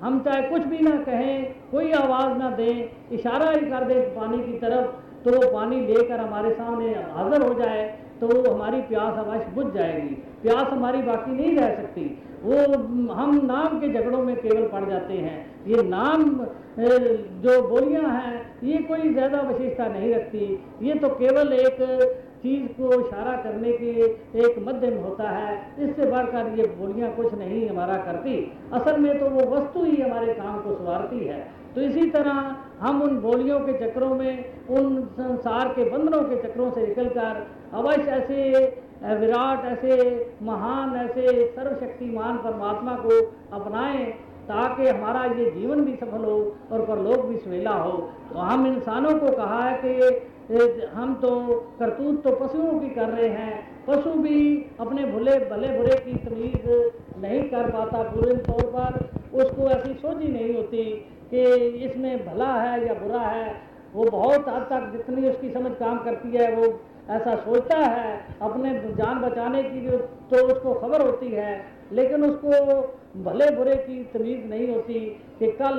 हम 0.00 0.18
चाहे 0.20 0.42
कुछ 0.48 0.62
भी 0.64 0.78
ना 0.80 0.96
कहें, 1.02 1.54
कोई 1.70 1.90
आवाज़ 1.94 2.36
ना 2.38 2.50
दें, 2.52 2.88
इशारा 3.12 3.50
ही 3.50 3.60
कर 3.62 3.84
दें 3.84 4.14
पानी 4.14 4.38
की 4.42 4.58
तरफ़ 4.58 5.04
तो 5.24 5.30
वो 5.32 5.50
पानी 5.52 5.80
लेकर 5.86 6.20
हमारे 6.20 6.50
सामने 6.54 6.88
हाजिर 7.12 7.42
हो 7.42 7.54
जाए 7.54 7.82
तो 8.20 8.26
वो 8.28 8.52
हमारी 8.52 8.80
प्यास 8.82 9.18
अवश्य 9.18 9.50
बुझ 9.54 9.66
जाएगी। 9.72 10.14
प्यास 10.42 10.66
हमारी 10.66 11.00
बाकी 11.02 11.30
नहीं 11.32 11.56
रह 11.56 11.74
सकती। 11.76 12.04
वो 12.42 12.56
हम 13.14 13.34
नाम 13.44 13.78
के 13.80 13.88
झगड़ों 13.90 14.22
में 14.22 14.34
केवल 14.36 14.66
पड़ 14.68 14.84
जाते 14.90 15.14
हैं। 15.14 15.38
ये 15.66 15.82
नाम 15.84 16.24
जो 17.42 17.60
बोलियाँ 17.68 18.10
हैं, 18.10 18.40
ये 18.64 18.78
कोई 18.84 19.12
ज़्यादा 19.12 19.40
विशेषता 19.40 19.86
नहीं 19.88 20.12
रखती। 20.14 20.44
ये 20.82 20.94
तो 20.94 21.08
केवल 21.16 21.52
एक 21.54 21.82
चीज़ 22.36 22.66
को 22.72 22.92
इशारा 23.00 23.36
करने 23.42 23.72
के 23.72 23.90
एक 24.40 24.58
मध्यम 24.66 24.96
होता 24.98 25.30
है। 25.30 25.54
इससे 25.78 26.10
बढ़कर 26.10 26.52
ये 26.58 26.66
बोलियाँ 26.78 27.14
कुछ 27.14 27.34
नहीं 27.34 27.68
हमारा 27.68 27.96
करती। 27.98 28.34
असल 28.72 29.00
में 29.00 29.18
तो 29.20 29.30
वो 29.30 29.50
वस्तु 29.50 29.84
ही 29.84 30.00
हमारे 30.02 30.34
काम 30.34 30.58
को 30.60 30.74
संवारती 30.74 31.24
है। 31.24 31.40
तो 31.74 31.80
इसी 31.80 32.10
तरह 32.10 32.54
हम 32.80 33.02
उन 33.02 33.18
बोलियों 33.20 33.58
के 33.60 33.72
चक्रों 33.80 34.14
में, 34.14 34.44
उन 34.68 35.00
संसार 35.12 35.68
के 35.68 35.90
बंधनों 35.90 36.22
के 36.22 36.36
चक्रों 36.42 36.70
से 36.70 36.86
निकलकर 36.86 37.46
अवश्य 37.74 38.10
ऐसे 38.10 38.84
विराट, 39.16 39.64
ऐसे 39.64 40.36
महान, 40.42 40.94
ऐसे 40.96 41.46
सर्वशक्तिमान 41.56 42.36
परमात्मा 42.36 42.94
को 42.96 43.20
अपनाएँ, 43.52 44.06
ताकि 44.46 44.88
हमारा 44.88 45.24
ये 45.32 45.50
जीवन 45.50 45.80
भी 45.80 45.94
सफल 45.96 46.24
हो 46.24 46.38
और 46.72 46.84
परलोक 46.84 47.24
भी 47.26 47.36
सवेला 47.36 47.70
हो। 47.70 47.92
तो 48.32 48.38
हम 48.38 48.66
इंसानों 48.66 49.18
को 49.18 49.36
कहा 49.36 49.62
है 49.64 49.78
कि 49.84 50.10
हम 50.48 51.14
तो 51.22 51.30
करतूत 51.78 52.22
तो 52.24 52.34
पशुओं 52.36 52.78
की 52.80 52.88
कर 52.90 53.08
रहे 53.08 53.28
हैं। 53.28 53.54
पशु 53.86 54.10
भी 54.18 54.40
अपने 54.80 55.04
भले 55.04 55.38
भले 55.46 55.68
बुरे 55.78 55.96
की 56.00 56.14
तमीज 56.18 56.66
नहीं 57.18 57.42
कर 57.42 57.70
पाता 57.70 58.02
पूरे 58.10 58.36
तौर 58.42 58.62
पर। 58.74 58.98
उसको 59.36 59.68
ऐसी 59.68 59.94
सोच 59.94 60.20
ही 60.22 60.28
नहीं 60.28 60.54
होती 60.54 60.84
कि 61.30 61.42
इसमें 61.86 62.26
भला 62.26 62.52
है 62.54 62.86
या 62.86 62.94
बुरा 62.94 63.20
है। 63.20 63.54
वो 63.94 64.04
बहुत 64.04 64.48
हद 64.48 64.66
तक 64.70 64.90
जितनी 64.92 65.28
उसकी 65.28 65.50
समझ 65.50 65.72
काम 65.72 65.98
करती 65.98 66.36
है, 66.36 66.50
वो 66.56 66.66
ऐसा 67.10 67.34
सोचता 67.36 67.78
है। 67.78 68.38
अपने 68.42 68.74
जान 68.94 69.20
बचाने 69.20 69.62
की 69.62 69.80
जो 69.80 69.98
तो 70.30 70.46
उसको 70.46 70.74
खबर 70.74 71.06
होती 71.06 71.28
है, 71.28 71.60
लेकिन 71.92 72.24
उसको 72.24 72.50
भले 73.22 73.50
बुरे 73.56 73.76
की 73.78 74.02
तमीज़ 74.14 74.46
नहीं 74.46 74.68
होती 74.68 75.00
कि 75.38 75.50
कल 75.52 75.78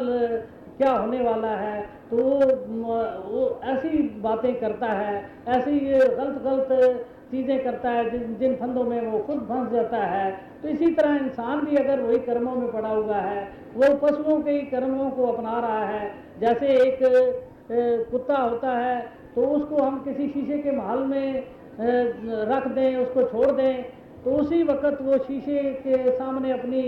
क्या 0.78 0.92
होने 0.92 1.20
वाला 1.22 1.52
है? 1.58 1.82
तो 2.10 2.18
वो 2.18 3.46
ऐसी 3.66 4.02
बातें 4.22 4.54
करता 4.60 4.88
है, 4.88 5.14
ऐसी 5.50 5.80
गलत 5.80 6.42
गलत 6.44 7.06
चीज़ें 7.32 7.64
करता 7.64 7.90
है, 7.90 8.10
जिन 8.10 8.36
जिन 8.40 8.56
फंदों 8.56 8.84
में 8.84 9.02
वो 9.04 9.20
खुद 9.20 9.40
फंस 9.50 9.72
जाता 9.72 9.98
है। 10.06 10.32
तो 10.62 10.68
इसी 10.70 10.92
तरह 10.94 11.16
इंसान 11.18 11.62
भी 11.62 11.76
अगर 11.78 12.02
वही 12.02 12.20
कर्मों 12.22 12.56
में 12.56 12.72
पड़ा 12.72 12.90
हुआ 12.90 13.18
है, 13.18 13.44
वो 13.76 13.94
पशुओं 13.98 14.40
के 14.42 14.52
ही 14.52 14.62
कर्मों 14.68 15.10
को 15.12 15.26
अपना 15.26 15.60
रहा 15.60 15.84
है। 15.86 16.12
जैसे 16.40 16.68
एक 16.78 17.00
कुत्ता 18.12 18.38
होता 18.38 18.78
है 18.78 19.00
तो 19.36 19.48
उसको 19.48 19.76
हम 19.78 20.00
किसी 20.04 20.28
शीशे 20.30 20.58
के 20.60 20.72
महल 20.72 21.00
में 21.06 21.44
रख 22.48 22.68
दें, 22.70 22.96
उसको 22.98 23.24
छोड़ 23.24 23.52
दें 23.52 23.84
तो 24.24 24.32
उसी 24.34 24.62
वक्त 24.64 25.02
वो 25.02 25.18
शीशे 25.20 25.64
के 25.82 26.12
सामने 26.12 26.52
अपनी 26.52 26.82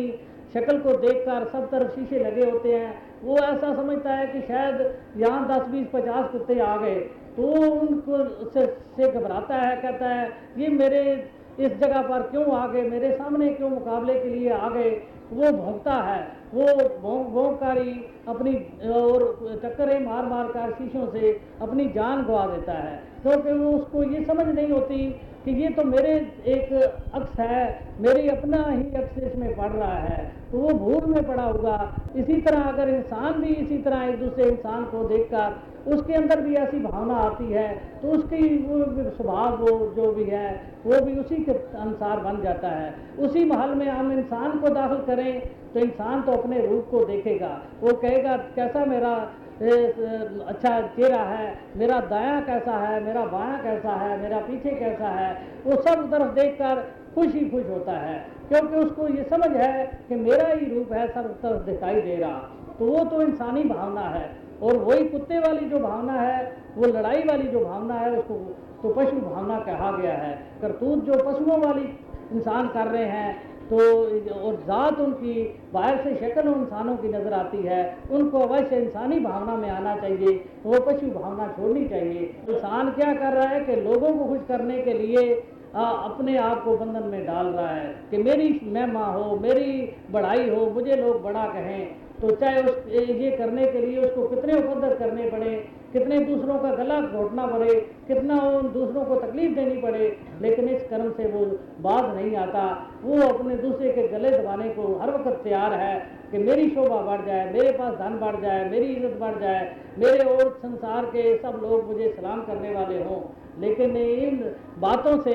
शक्ल 0.54 0.78
को 0.80 0.94
देखकर 0.94 1.50
सब 1.52 1.70
तरफ़ 1.72 1.92
शीशे 1.92 2.20
लगे 2.20 2.52
होते 2.52 2.74
हैं। 2.74 3.02
वो 3.24 3.38
ऐसा 3.38 3.76
समझता 3.76 4.14
है 4.14 4.28
कि 4.28 4.42
शायद 4.42 5.00
यहाँ 5.18 5.48
दस 5.48 5.68
बीस 5.68 5.88
पचास 5.94 6.32
कुत्ते 6.32 6.60
आ 6.60 6.78
गए। 6.78 6.96
तो 7.38 7.44
उनको 7.72 8.50
से, 8.50 8.66
से 8.66 9.12
घबराता 9.12 9.56
है 9.56 9.76
कहता 9.76 10.06
है 10.06 10.32
ये 10.58 10.68
मेरे 10.68 11.30
इस 11.60 11.74
जगह 11.74 12.02
पर 12.02 12.22
क्यों 12.22 12.58
आ 12.58 12.68
गए? 12.68 12.82
मेरे 12.82 13.12
सामने 13.12 13.50
क्यों 13.50 13.70
मुकाबले 13.70 14.20
के 14.20 14.30
लिए 14.30 14.50
आ 14.50 14.70
गए? 14.70 14.90
वो 15.34 15.52
भोगता 15.52 15.94
है। 15.94 16.39
वो 16.54 16.66
भोंक 17.00 17.28
भोंक 17.28 17.60
कारी 17.60 17.92
अपनी, 18.28 18.54
और 18.90 19.60
चक्करें 19.64 20.00
मार 20.06 20.26
मार 20.26 20.48
कर 20.48 20.72
शीशों 20.74 21.08
से 21.12 21.32
अपनी 21.62 21.86
जान 21.90 22.24
गवा 22.24 22.46
देता 22.48 22.74
है। 22.74 22.96
क्योंकि 23.22 23.52
वो 23.52 23.72
उसको 23.72 24.04
ये 24.04 24.24
समझ 24.26 24.46
नहीं 24.48 24.70
होती 24.70 24.98
कि 25.46 25.52
ये 25.52 25.70
तो 25.70 25.84
मेरे 25.84 26.14
एक 26.48 26.72
अक्स 27.14 27.40
है, 27.40 27.88
मेरी 28.02 28.30
अपना 28.30 28.64
ही 28.70 28.84
अक्स 28.96 29.18
इसमें 29.24 29.56
पड़ 29.56 29.72
रहा 29.72 29.98
है। 29.98 30.32
तो 30.52 30.58
वो 30.58 30.74
भूल 30.76 31.06
में 31.06 31.24
पड़ा 31.28 31.44
होगा। 31.44 31.96
इसी 32.16 32.42
तरह 32.42 32.62
अगर 32.64 32.90
इंसान 32.90 33.42
भी 33.42 33.54
इसी 33.56 33.78
तरह 33.78 34.04
एक 34.04 34.20
दूसरे 34.20 34.46
इंसान 34.46 34.84
को 34.86 35.04
देखकर 35.08 35.56
उसके 35.88 36.14
अंदर 36.14 36.42
भी 36.42 36.56
ऐसी 36.56 36.80
भावना 36.80 37.16
आती 37.16 37.52
है 37.52 37.68
तो 38.02 38.08
उसकी 38.08 38.48
वो 38.60 39.10
स्वभाव 39.10 39.58
वो 39.58 39.70
जो 39.96 40.12
भी 40.12 40.24
है, 40.24 40.50
वो 40.86 41.02
भी 41.06 41.16
उसी 41.20 41.36
के 41.36 41.52
अनुसार 41.52 42.20
बन 42.20 42.42
जाता 42.42 42.70
है। 42.70 42.94
उसी 43.20 43.46
महल 43.46 43.76
में 43.76 43.88
हम 43.88 44.12
इंसान 44.12 44.60
को 44.60 44.70
दाखिल 44.70 45.06
करें 45.06 45.42
तो 45.74 45.80
इंसान 45.80 46.22
तो 46.22 46.32
अपने 46.32 46.66
रूप 46.68 46.88
को 46.92 47.04
देखेगा। 47.06 47.60
वो 47.82 47.94
कहेगा, 47.94 48.38
कैसा 48.56 48.86
मेरा 48.86 49.14
अच्छा 49.62 50.80
चेहरा 50.96 51.22
है, 51.22 51.54
मेरा 51.78 52.00
दाया 52.02 52.40
कैसा 52.42 52.78
है, 52.78 53.04
मेरा 53.04 53.26
बायां 53.26 53.58
कैसा 53.64 53.96
है, 53.96 54.22
मेरा 54.22 54.38
पीछे 54.40 54.72
कैसा 54.72 55.08
है? 55.10 55.34
वो 55.66 55.82
सब 55.82 56.10
तरफ़ 56.12 56.34
देखकर 56.34 56.84
खुश 57.16 57.34
ही 57.34 57.46
खुश 57.50 57.66
होता 57.70 57.92
है, 57.92 58.20
क्योंकि 58.50 58.76
उसको 58.76 59.08
ये 59.08 59.24
समझ 59.24 59.52
है 59.52 59.86
कि 60.10 60.16
मेरा 60.16 60.48
ही 60.48 60.66
रूप 60.66 60.94
है, 60.94 61.08
सब 61.08 61.34
तरफ़ 61.42 61.64
दिखाई 61.64 62.02
दे 62.02 62.16
रहा। 62.16 62.38
तो 62.80 62.86
वो 62.86 63.04
तो 63.06 63.22
इंसानी 63.22 63.64
भावना 63.64 64.02
है। 64.02 64.30
और 64.62 64.78
वही 64.80 65.04
कुत्ते 65.08 65.40
वाली 65.40 65.70
जो 65.70 65.80
भावना 65.80 66.14
है 66.14 66.40
वो 66.78 66.88
लड़ाई 66.88 67.24
वाली 67.24 67.48
जो 67.50 67.60
भावना 67.66 67.94
है 67.96 68.12
उसको 68.18 68.36
तो 68.82 68.94
पशु 68.96 69.20
भावना 69.20 69.60
कहा 69.62 69.92
गया 69.92 70.14
है। 70.16 70.34
करतूत 70.62 71.04
जो 71.06 71.24
पशुओं 71.24 71.58
वाली 71.60 71.88
इंसान 72.34 72.68
कर 72.70 72.88
रहे 72.88 73.06
हैं 73.08 73.32
तो 73.70 73.78
और 73.78 74.56
ज़ात 74.68 75.00
उनकी 75.00 75.34
बाहर 75.74 75.98
से 76.04 76.14
शक्ल 76.16 76.48
इंसानों 76.50 76.96
की 76.98 77.08
नज़र 77.08 77.34
आती 77.34 77.58
है 77.64 77.82
उनको 78.12 78.40
अवश्य 78.40 78.78
इंसानी 78.78 79.20
भावना 79.20 79.56
में 79.56 79.70
आना 79.70 79.96
चाहिए 79.98 80.34
वो 80.64 80.80
पशु 80.82 81.08
भावना 81.12 81.48
छोड़नी 81.50 81.86
चाहिए। 81.88 82.24
इंसान 82.50 82.90
क्या 82.92 83.14
कर 83.14 83.34
रहा 83.34 83.48
है 83.48 83.60
कि 83.66 83.76
लोगों 83.82 84.14
को 84.14 84.26
खुश 84.26 84.42
करने 84.48 84.82
के 84.82 84.94
लिए 84.96 85.24
आ, 85.70 85.84
अपने 85.84 86.38
आप 86.40 86.64
को 86.64 86.76
बंधन 86.78 87.08
में 87.08 87.26
डाल 87.26 87.48
रहा 87.48 87.70
है 87.70 87.88
कि 88.12 88.18
मेरी 88.20 88.50
महिमा 88.66 89.06
हो 89.08 89.36
मेरी 89.42 89.74
बढ़ाई 90.12 90.50
हो 90.50 90.66
मुझे 90.70 90.96
लोग 90.96 91.22
बड़ा 91.24 91.46
कहें। 91.48 92.09
तो 92.22 92.32
चाहे 92.36 92.62
उस 92.64 92.88
ये 92.88 93.32
करने 93.32 93.66
के 93.66 93.82
लिए 93.82 93.98
उसको 93.98 94.28
कितने 94.28 94.54
उपद्र 94.54 94.96
करने 94.96 95.30
पड़े, 95.30 95.52
कितने 95.94 96.20
दूसरों 96.20 96.58
का 96.60 96.74
गला 96.76 97.00
घोटना 97.02 97.46
पड़े, 97.48 97.74
कितना 98.08 98.40
उन 98.50 98.68
दूसरों 98.72 99.06
को 99.06 99.16
तकलीफ़ 99.18 99.56
देनी 99.56 99.82
पड़े, 99.82 100.18
लेकिन 100.42 100.70
इस 100.70 100.82
कर्म 100.90 101.12
से 101.12 101.32
वो 101.32 101.46
बात 101.82 102.14
नहीं 102.16 102.36
आता। 102.38 102.66
वो 103.04 103.22
अपने 103.24 103.56
दूसरे 103.58 103.92
के 103.92 104.08
गले 104.08 104.32
दबाने 104.32 104.70
को 104.70 104.96
हर 105.00 105.12
वक्त 105.12 105.44
तैयार 105.44 105.74
है 105.74 105.98
कि 106.32 106.38
मेरी 106.40 106.70
शोभा 106.70 107.02
बढ़ 107.02 107.26
जाए, 107.26 107.52
मेरे 107.54 107.72
पास 107.72 107.94
धन 107.96 108.20
बढ़ 108.20 108.42
जाए, 108.42 108.70
मेरी 108.70 108.86
इज़्ज़त 108.86 109.20
बढ़ 109.20 109.40
जाए, 109.40 109.76
मेरे 109.98 110.24
और 110.26 110.50
संसार 110.62 111.06
के 111.06 111.38
सब 111.38 111.60
लोग 111.64 111.88
मुझे 111.88 112.14
सलाम 112.18 112.42
करने 112.42 112.74
वाले 112.76 113.04
हों। 113.04 113.22
लेकिन 113.60 113.96
इन 113.98 114.38
बातों 114.80 115.18
से 115.22 115.32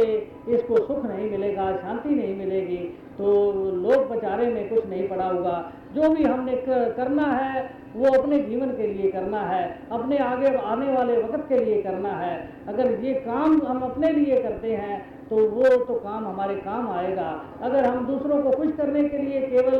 इसको 0.49 0.77
सुख 0.77 1.05
नहीं 1.05 1.31
मिलेगा, 1.31 1.65
शांति 1.77 2.09
नहीं 2.11 2.37
मिलेगी 2.37 2.77
तो 3.19 3.33
लोग 3.79 4.09
बचारे 4.11 4.47
में 4.47 4.69
कुछ 4.69 4.87
नहीं 4.87 5.09
पड़ा 5.09 5.25
होगा। 5.25 5.57
जो 5.95 6.09
भी 6.11 6.25
हमने 6.25 6.57
करना 6.67 7.25
है, 7.25 7.71
वो 7.97 8.13
अपने 8.13 8.39
जीवन 8.41 8.71
के 8.71 8.87
लिए 8.89 9.11
करना 9.11 9.41
है, 9.43 9.65
अपने 9.93 10.17
आगे 10.21 10.55
आने 10.59 10.93
वाले 10.93 11.17
वक्त 11.19 11.49
के 11.49 11.59
लिए 11.59 11.83
करना 11.83 12.13
है। 12.15 12.37
अगर 12.69 12.93
ये 13.01 13.13
काम 13.27 13.61
हम 13.67 13.83
अपने 13.83 14.11
लिए 14.13 14.43
करते 14.43 14.73
हैं 14.75 15.03
तो 15.29 15.37
वो 15.51 15.77
तो 15.85 15.95
काम 15.97 16.27
हमारे 16.27 16.55
काम 16.57 16.89
आएगा। 16.93 17.29
अगर 17.63 17.85
हम 17.85 18.07
दूसरों 18.07 18.43
को 18.43 18.51
खुश 18.53 18.73
करने 18.77 19.05
के 19.05 19.19
लिए 19.19 19.41
केवल 19.49 19.79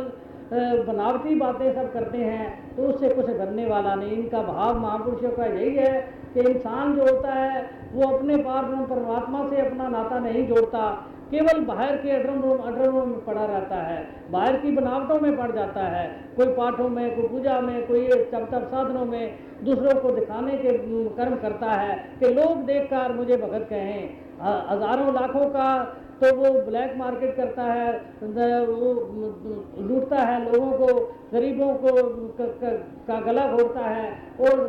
बनावटी 0.85 1.35
बातें 1.35 1.73
सब 1.73 1.91
करते 1.93 2.17
हैं 2.19 2.75
तो 2.75 2.83
उससे 2.83 3.09
कुछ 3.09 3.25
बनने 3.27 3.65
वाला 3.65 3.93
नहीं। 3.95 4.11
इनका 4.13 4.41
भाव 4.43 4.79
महापुरुषों 4.79 5.29
का 5.29 5.45
यही 5.45 5.75
है 5.75 5.91
कि 6.33 6.39
इंसान 6.41 6.95
जो 6.95 7.03
होता 7.03 7.33
है, 7.33 7.69
वो 7.93 8.07
अपने 8.07 8.37
पार 8.39 8.63
परमात्मा 8.87 9.43
से 9.49 9.61
अपना 9.61 9.87
नाता 9.89 10.19
नहीं 10.19 10.45
जोड़ता। 10.47 10.83
केवल 11.25 11.59
बाहर 11.65 11.95
के 11.95 12.11
अड्रम 12.11 12.41
अड्रमों 12.51 13.05
में 13.05 13.19
पड़ा 13.25 13.45
रहता 13.45 13.75
है। 13.75 13.97
बाहर 14.31 14.55
की 14.55 14.71
बनावटों 14.71 15.19
में 15.19 15.37
पड़ 15.37 15.51
जाता 15.51 15.87
है। 15.87 16.07
कोई 16.35 16.47
पाठों 16.47 16.89
में, 16.89 17.15
कोई 17.15 17.27
पूजा 17.27 17.59
में, 17.59 17.87
कोई 17.87 18.07
तप 18.31 18.67
साधनों 18.71 19.05
में 19.05 19.37
दूसरों 19.63 19.99
को 20.01 20.11
दिखाने 20.11 20.57
के, 20.57 20.77
कर्म 21.15 21.35
करता 21.35 21.71
है 21.71 21.95
कि 22.19 22.33
लोग 22.33 22.65
देखकर 22.65 23.13
मुझे 23.13 23.37
भगत 23.37 23.67
कहें। 23.69 24.09
हज़ारों, 24.69 25.13
लाखों 25.13 25.45
का 25.49 25.67
तो 26.21 26.35
वो 26.35 26.49
ब्लैक 26.65 26.95
मार्केट 26.97 27.35
करता 27.37 27.63
है 27.63 28.59
वो 28.67 28.91
लूटता 29.81 30.19
है 30.21 30.39
लोगों 30.43 30.71
को 30.73 30.87
गरीबों 31.31 31.73
को 31.75 31.91
क, 32.39 33.23
गला 33.25 33.45
घोटता 33.47 33.81
है 33.81 34.05
और 34.41 34.59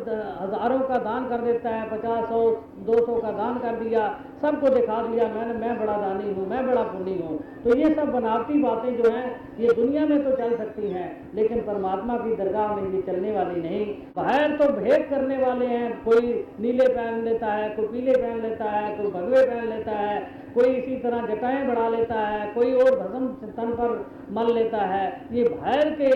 हज़ारों 0.40 0.78
का 0.88 0.98
दान 1.00 1.28
कर 1.28 1.40
देता 1.42 1.70
है 1.70 1.88
पचास 1.90 2.24
सौ 2.28 2.40
दो 2.86 3.04
सौ 3.06 3.16
का 3.16 3.30
दान 3.32 3.58
कर 3.58 3.76
दिया 3.80 4.06
सबको 4.42 4.68
दिखा 4.70 5.00
दिया 5.02 5.28
मैंने 5.34 5.54
मैं 5.58 5.78
बड़ा 5.78 5.96
दानी 5.96 6.32
हूँ 6.32 6.46
मैं 6.48 6.66
बड़ा 6.66 6.82
पुण्य 6.84 7.12
हूँ। 7.20 7.38
तो 7.64 7.76
ये 7.76 7.94
सब 7.94 8.10
बनावटी 8.12 8.62
बातें 8.62 8.96
जो 8.96 9.10
हैं 9.10 9.28
ये 9.60 9.74
दुनिया 9.74 10.06
में 10.06 10.24
तो 10.24 10.34
चल 10.36 10.56
सकती 10.56 10.90
हैं 10.90 11.06
लेकिन 11.34 11.60
परमात्मा 11.62 12.16
की 12.16 12.34
दरगाह 12.36 12.74
में 12.76 12.90
ये 12.92 13.02
चलने 13.02 13.36
वाली 13.36 13.60
नहीं। 13.60 13.86
बाहर 14.16 14.56
तो 14.56 14.68
भेद 14.72 15.06
करने 15.10 15.36
वाले 15.38 15.66
हैं 15.66 15.86
कोई 16.04 16.32
नीले 16.60 16.88
पहन 16.88 17.22
लेता 17.24 17.52
है 17.52 17.70
कोई 17.76 17.86
पीले 17.88 18.16
पहन 18.16 18.42
लेता 18.42 18.70
है 18.70 18.96
कोई 18.96 19.10
भगवे 19.12 19.46
पहन 19.46 19.68
लेता 19.68 19.96
है 20.00 20.18
कोई 20.56 20.68
इसी 20.72 20.96
तरह 20.98 21.26
जटाएँ 21.26 21.66
बढ़ा 21.66 21.88
लेता 21.88 22.20
है, 22.20 22.46
कोई 22.52 22.72
और 22.74 22.98
भस्म 22.98 23.26
तन 23.52 23.72
पर 23.72 23.90
मल 24.32 24.52
लेता 24.54 24.78
है, 24.84 25.06
ये 25.32 25.42
भैर 25.44 25.90
के 25.92 26.10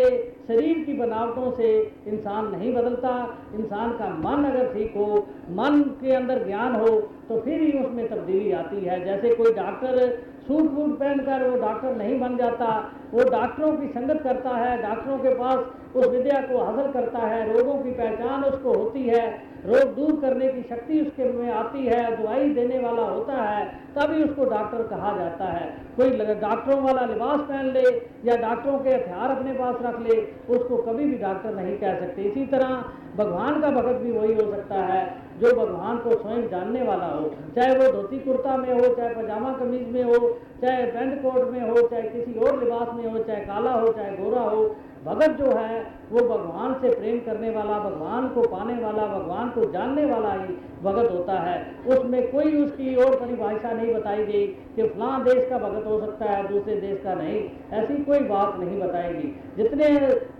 शरीर 0.46 0.78
की 0.84 0.92
बनावटों 0.92 1.50
से 1.56 1.72
इंसान 2.08 2.46
नहीं 2.50 2.72
बदलता। 2.74 3.10
इंसान 3.54 3.92
का 3.98 4.08
मन 4.20 4.44
अगर 4.44 4.72
ठीक 4.74 4.94
हो, 4.96 5.26
मन 5.52 5.80
के 6.00 6.14
अंदर 6.14 6.44
ज्ञान 6.46 6.74
हो 6.76 6.88
तो 7.28 7.40
फिर 7.40 7.60
ही 7.60 7.72
उसमें 7.80 8.08
तब्दीली 8.08 8.52
आती 8.52 8.84
है। 8.84 9.04
जैसे 9.04 9.34
कोई 9.34 9.52
डॉक्टर 9.54 9.98
सूट 10.46 10.70
बूट 10.70 10.98
पहनकर 10.98 11.48
वो 11.48 11.56
डॉक्टर 11.58 11.94
नहीं 11.96 12.18
बन 12.20 12.36
जाता, 12.36 12.66
वो 13.12 13.24
डॉक्टरों 13.30 13.72
की 13.72 13.88
संगत 13.88 14.22
करता 14.22 14.56
है, 14.56 14.76
डॉक्टरों 14.82 15.18
के 15.18 15.34
पास 15.34 15.96
उस 15.96 16.06
विद्या 16.06 16.40
को 16.42 16.58
हासिल 16.58 16.90
करता 16.92 17.26
है, 17.26 17.40
रोगों 17.52 17.74
की 17.74 17.90
पहचान 17.92 18.44
उसको 18.44 18.72
होती 18.72 19.02
है। 19.04 19.24
रोग 19.66 19.94
दूर 19.96 20.20
करने 20.20 20.48
की 20.48 20.62
शक्ति 20.62 21.00
उसके 21.00 21.24
में 21.32 21.52
आती 21.52 21.86
है, 21.86 22.16
दवाई 22.16 22.48
देने 22.48 22.78
वाला 22.78 23.02
होता 23.02 23.32
है, 23.32 23.66
तभी 23.66 24.22
उसको 24.24 24.44
डॉक्टर 24.44 24.82
कहा 24.82 25.16
जाता 25.16 25.44
है। 25.44 25.66
कोई 25.96 26.10
डॉक्टरों 26.10 26.80
वाला 26.82 27.06
लिबास 27.06 27.40
पहन 27.40 27.66
ले 27.66 27.82
या 28.24 28.36
डॉक्टरों 28.36 28.78
के 28.78 28.90
हथियार 28.90 29.30
अपने 29.30 29.52
पास 29.52 29.76
रख 29.82 30.00
ले, 30.00 30.16
उसको 30.54 30.76
कभी 30.76 31.04
भी 31.04 31.18
डॉक्टर 31.18 31.54
नहीं 31.54 31.76
कह 31.78 32.00
सकते। 32.00 32.22
इसी 32.22 32.46
तरह 32.46 32.84
भगवान 33.16 33.60
का 33.60 33.70
भगत 33.70 33.96
भी 33.96 34.12
वही 34.12 34.34
हो 34.34 34.52
सकता 34.52 34.74
है, 34.74 35.16
जो 35.40 35.52
भगवान 35.56 35.98
को 35.98 36.10
स्वयं 36.10 36.48
जानने 36.48 36.82
वाला 36.82 37.06
हो। 37.06 37.30
चाहे 37.56 37.76
वो 37.76 37.92
धोती 37.92 38.18
कुर्ता 38.18 38.56
में 38.56 38.72
हो, 38.72 38.94
चाहे 38.94 39.14
पजामा 39.14 39.52
कमीज 39.52 39.88
में 39.88 40.02
हो, 40.04 40.38
चाहे 40.62 40.86
पेंट 40.86 41.22
कोट 41.22 41.50
में 41.50 41.70
हो, 41.70 41.88
चाहे 41.88 42.02
किसी 42.02 42.38
और 42.38 42.64
लिबास 42.64 42.88
में 42.94 43.12
हो, 43.12 43.18
चाहे 43.18 43.40
काला 43.40 43.72
हो, 43.72 43.92
चाहे 43.92 44.16
गोरा 44.16 44.42
हो 44.42 44.76
भगत 45.04 45.30
जो 45.30 45.46
है, 45.46 45.86
वो 46.12 46.20
भगवान 46.28 46.74
से 46.74 46.88
प्रेम 46.88 47.18
करने 47.18 47.50
वाला, 47.50 47.78
भगवान 47.78 48.28
को 48.28 48.42
पाने 48.42 48.74
वाला, 48.74 49.06
भगवान 49.06 49.50
को 49.50 49.70
जानने 49.72 50.04
वाला 50.04 50.32
ही 50.32 50.54
भगत 50.82 51.10
होता 51.12 51.32
है। 51.32 51.76
उसमें 51.86 52.32
कोई 52.32 52.64
उसकी 52.64 52.94
और 52.94 53.16
परिभाषा 53.16 53.72
नहीं 53.72 53.94
बताई 53.94 54.24
गई 54.24 54.46
कि 54.46 54.88
फलां 54.88 55.22
देश 55.22 55.48
का 55.50 55.58
भगत 55.58 55.86
हो 55.86 56.00
सकता 56.00 56.24
है, 56.24 56.48
दूसरे 56.48 56.76
देश 56.76 57.00
का 57.04 57.14
नहीं। 57.14 57.50
ऐसी 57.72 58.04
कोई 58.04 58.18
बात 58.18 58.56
नहीं 58.56 58.80
बताएगी। 58.80 59.40
जितने 59.56 59.88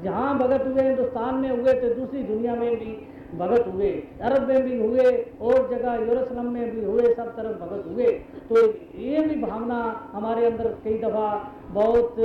जहाँ 0.05 0.39
भगत 0.39 0.67
हुए, 0.67 0.83
हिंदुस्तान 0.83 1.35
में 1.35 1.51
हुए 1.51 1.73
तो 1.73 1.95
दूसरी 1.95 2.23
दुनिया 2.23 2.55
में 2.55 2.77
भी 2.77 3.07
भगत 3.39 3.67
हुए, 3.75 3.91
अरब 4.23 4.49
में 4.49 4.63
भी 4.63 4.79
हुए, 4.79 5.35
और 5.41 5.69
जगह 5.71 5.95
यूरोसलम 5.95 6.53
में 6.53 6.71
भी 6.71 6.85
हुए, 6.85 7.15
सब 7.15 7.37
तरफ़ 7.37 7.57
भगत 7.57 7.85
हुए। 7.87 8.07
तो 8.49 8.67
ये 8.99 9.21
भी 9.21 9.41
भावना 9.41 10.11
हमारे 10.13 10.47
अंदर 10.47 10.75
कई 10.85 10.99
दफ़ा 10.99 11.55
बहुत 11.71 12.17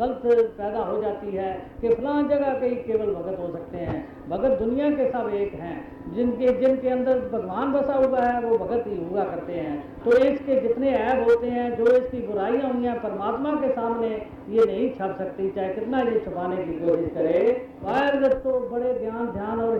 गलत 0.00 0.22
पैदा 0.58 0.78
हो 0.78 1.00
जाती 1.02 1.30
है 1.30 1.52
कि 1.80 1.88
फलां 1.88 2.28
जगह 2.28 2.58
कई 2.60 2.74
केवल 2.86 3.14
भगत 3.14 3.38
हो 3.40 3.46
सकते 3.52 3.78
हैं। 3.78 4.28
भगत 4.28 4.58
दुनिया 4.58 4.90
के 4.90 5.10
सब 5.10 5.30
एक 5.34 5.54
हैं। 5.54 5.74
जिनके 6.14 6.52
जिनके 6.60 6.88
अंदर 6.88 7.18
भगवान 7.32 7.72
बसा 7.72 7.94
हुआ 7.94 8.20
है, 8.20 8.40
वो 8.42 8.58
भगत 8.58 8.84
ही 8.86 8.96
हुआ 9.04 9.24
करते 9.24 9.52
हैं। 9.52 10.04
तो 10.04 10.16
इसके 10.18 10.60
जितने 10.60 10.90
ऐब 10.90 11.22
होते 11.22 11.46
हैं, 11.46 11.76
जो 11.76 11.86
इसकी 11.86 12.26
बुराइयाँ 12.26 12.72
हुई 12.72 12.84
हैं 12.84 12.96
परमात्मा 13.02 13.50
के 13.52 13.72
सामने 13.72 14.10
ये 14.48 14.66
नहीं 14.66 14.90
छप 14.90 15.14
सकती, 15.18 15.50
चाहे 15.50 15.74
कितना 15.74 16.00
ये 16.00 16.18
छुपाने 16.24 16.56
की 16.56 16.72
कोशिश 16.72 17.10
करे। 17.14 17.66
बाहर 17.84 18.32
तो 18.32 18.58
बड़े 18.70 18.92
ध्यान 18.94 19.26
ध्यान 19.26 19.60
और 19.60 19.71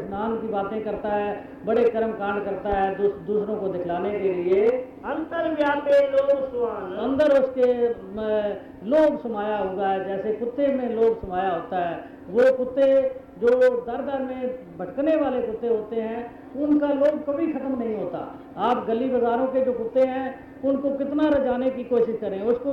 की 0.42 0.48
बातें 0.48 0.83
करता 0.85 1.09
है 1.14 1.33
बड़े 1.66 1.88
कर्म 1.90 2.12
कांड 2.14 2.44
करता 2.44 2.70
है 2.70 2.94
दूस, 2.96 3.12
दूसरों 3.26 3.57
को 3.57 3.68
दिखलाने 3.68 4.11
के 4.18 4.33
लिए। 4.35 4.68
अंतर 5.07 5.50
व्यापे 5.55 6.00
लोग 6.09 6.31
अंदर 7.00 7.33
उसके 7.38 7.66
लोभ 8.87 9.18
समाया 9.22 9.57
हुआ 9.59 9.88
है 9.88 10.05
जैसे 10.07 10.33
कुत्ते 10.35 10.66
में 10.74 10.88
लोभ 10.90 11.18
समाया 11.20 11.50
होता 11.50 11.78
है। 11.78 11.94
वो 12.31 12.52
कुत्ते 12.57 12.87
जो 13.40 13.48
दर 13.87 14.00
दर 14.02 14.22
में 14.22 14.40
भटकने 14.78 15.14
वाले 15.16 15.40
कुत्ते 15.42 15.68
होते 15.68 16.00
हैं 16.00 16.20
उनका 16.62 16.88
लोभ 16.90 17.22
कभी 17.28 17.46
खत्म 17.52 17.78
नहीं 17.78 17.96
होता। 17.96 18.18
आप 18.64 18.85
गली 18.88 19.09
बाजारों 19.11 19.46
के 19.46 19.64
जो 19.64 19.72
कुत्ते 19.72 20.07
हैं 20.09 20.26
उनको 20.64 20.90
कितना 20.98 21.28
रजाने 21.28 21.70
की 21.70 21.85
कोशिश 21.85 22.18
करें 22.20 22.40
उसको 22.44 22.72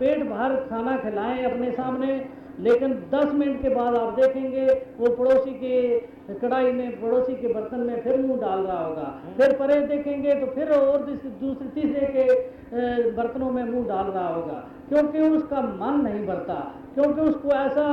पेट 0.00 0.22
भर 0.30 0.56
खाना 0.70 0.96
खिलाएँ 0.98 1.44
अपने 1.44 1.70
सामने 1.72 2.18
लेकिन 2.60 2.94
10 3.10 3.32
मिनट 3.34 3.60
के 3.62 3.68
बाद 3.68 3.94
आप 3.94 4.14
देखेंगे, 4.14 4.66
वो 4.98 5.10
पड़ोसी 5.16 5.50
के 5.52 5.98
कढ़ाई 6.34 6.72
में, 6.72 7.00
पड़ोसी 7.00 7.34
के 7.34 7.52
बर्तन 7.54 7.80
में 7.80 8.00
फिर 8.02 8.20
मुँह 8.20 8.40
डाल 8.40 8.60
रहा 8.60 8.78
होगा। 8.78 9.20
फिर 9.36 9.52
परे 9.56 9.80
देखेंगे 9.86 10.34
तो 10.34 10.46
फिर 10.46 10.72
और 10.72 10.98
दूसरे, 11.02 11.68
तीसरे 11.70 12.06
के 12.08 13.10
बर्तनों 13.10 13.50
में 13.50 13.62
मुँह 13.64 13.86
डाल 13.88 14.06
रहा 14.06 14.28
होगा। 14.28 14.64
क्योंकि 14.88 15.20
उसका 15.28 15.60
मन 15.60 16.00
नहीं 16.02 16.26
बढ़ता 16.26 16.54
क्योंकि 16.94 17.20
उसको 17.20 17.48
ऐसा 17.50 17.86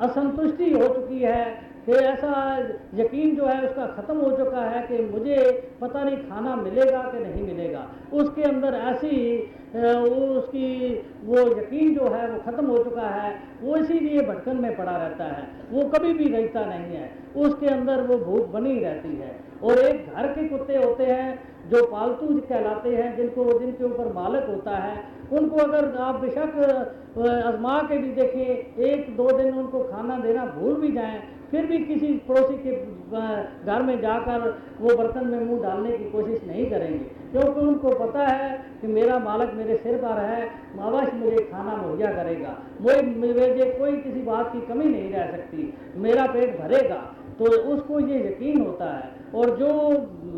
असंतुष्टि 0.00 0.70
हो 0.72 0.86
चुकी 0.88 1.18
है 1.18 1.44
कि 1.86 1.92
ऐसा 1.92 2.32
यकीन 2.94 3.34
जो 3.36 3.46
है 3.46 3.60
उसका 3.68 3.86
ख़त्म 3.86 4.16
हो 4.16 4.30
चुका 4.36 4.64
है 4.64 4.86
कि 4.88 4.98
मुझे 5.04 5.36
पता 5.80 6.02
नहीं 6.04 6.16
खाना 6.16 6.54
मिलेगा 6.56 7.02
कि 7.02 7.24
नहीं 7.24 7.46
मिलेगा। 7.46 7.86
उसके 8.12 8.42
अंदर 8.42 8.74
ऐसी 8.74 9.38
उसकी 9.72 10.68
वो 11.24 11.38
यकीन 11.58 11.94
जो 11.94 12.08
है 12.08 12.28
वो 12.30 12.38
ख़त्म 12.40 12.66
हो 12.66 12.82
चुका 12.84 13.08
है। 13.08 13.34
वो 13.62 13.76
इसीलिए 13.76 14.22
भटकन 14.22 14.56
में 14.56 14.76
पड़ा 14.76 14.96
रहता 14.96 15.24
है। 15.24 15.46
वो 15.70 15.88
कभी 15.88 16.12
भी 16.12 16.28
रहता 16.28 16.64
नहीं 16.64 16.96
है। 16.96 17.10
उसके 17.36 17.66
अंदर 17.66 18.00
वो 18.02 18.18
भूख 18.18 18.48
बनी 18.48 18.78
रहती 18.80 19.16
है। 19.16 19.34
और 19.62 19.78
एक 19.78 20.06
घर 20.06 20.26
के 20.28 20.48
कुत्ते 20.48 20.76
होते 20.76 21.04
हैं 21.04 21.38
जो 21.70 21.84
पालतू 21.86 22.26
कहलाते 22.48 22.90
हैं, 22.90 23.16
जिनको 23.16 23.58
जिनके 23.58 23.84
ऊपर 23.84 24.12
मालक 24.12 24.46
होता 24.48 24.76
है। 24.76 25.04
उनको 25.32 25.56
अगर 25.56 25.96
आप 25.96 26.14
बेशक 26.14 26.56
आजमा 27.46 27.78
के 27.82 27.98
भी 27.98 28.10
देखें, 28.12 28.82
एक 28.84 29.16
दो 29.16 29.30
दिन 29.38 29.54
उनको 29.54 29.82
खाना 29.82 30.16
देना 30.18 30.44
भूल 30.46 30.74
भी 30.74 30.92
जाएँ, 30.92 31.22
फिर 31.50 31.66
भी 31.66 31.78
किसी 31.78 32.12
पड़ोसी 32.28 32.54
के 32.56 32.74
घर 33.66 33.82
में 33.82 34.00
जाकर 34.00 34.58
वो 34.80 34.96
बर्तन 34.96 35.26
में 35.26 35.40
मुँह 35.40 35.62
डालने 35.62 35.96
की 35.98 36.04
कोशिश 36.04 36.44
नहीं 36.46 36.66
करेंगे। 36.70 36.98
क्योंकि 37.32 37.60
उनको 37.60 37.88
पता 37.88 38.26
है 38.26 38.58
कि 38.80 38.86
मेरा 38.86 39.18
मालक 39.18 39.52
मेरे 39.54 39.76
सिर 39.76 39.96
पर 39.98 40.20
है, 40.20 40.50
अवश्य 40.80 41.16
मुझे 41.16 41.48
खाना 41.52 41.76
मुहैया 41.76 42.12
करेगा। 42.12 42.58
मुझे 42.80 43.76
कोई 43.78 43.96
किसी 43.96 44.22
बात 44.22 44.52
की 44.52 44.60
कमी 44.60 44.84
नहीं 44.84 45.10
रह 45.12 45.30
सकती। 45.30 45.74
मेरा 45.96 46.26
पेट 46.26 46.58
भरेगा। 46.60 47.02
तो 47.38 47.44
उसको 47.44 48.00
ये 48.00 48.26
यकीन 48.26 48.60
होता 48.60 48.92
है 48.96 49.21
और 49.34 49.56
जो 49.56 49.68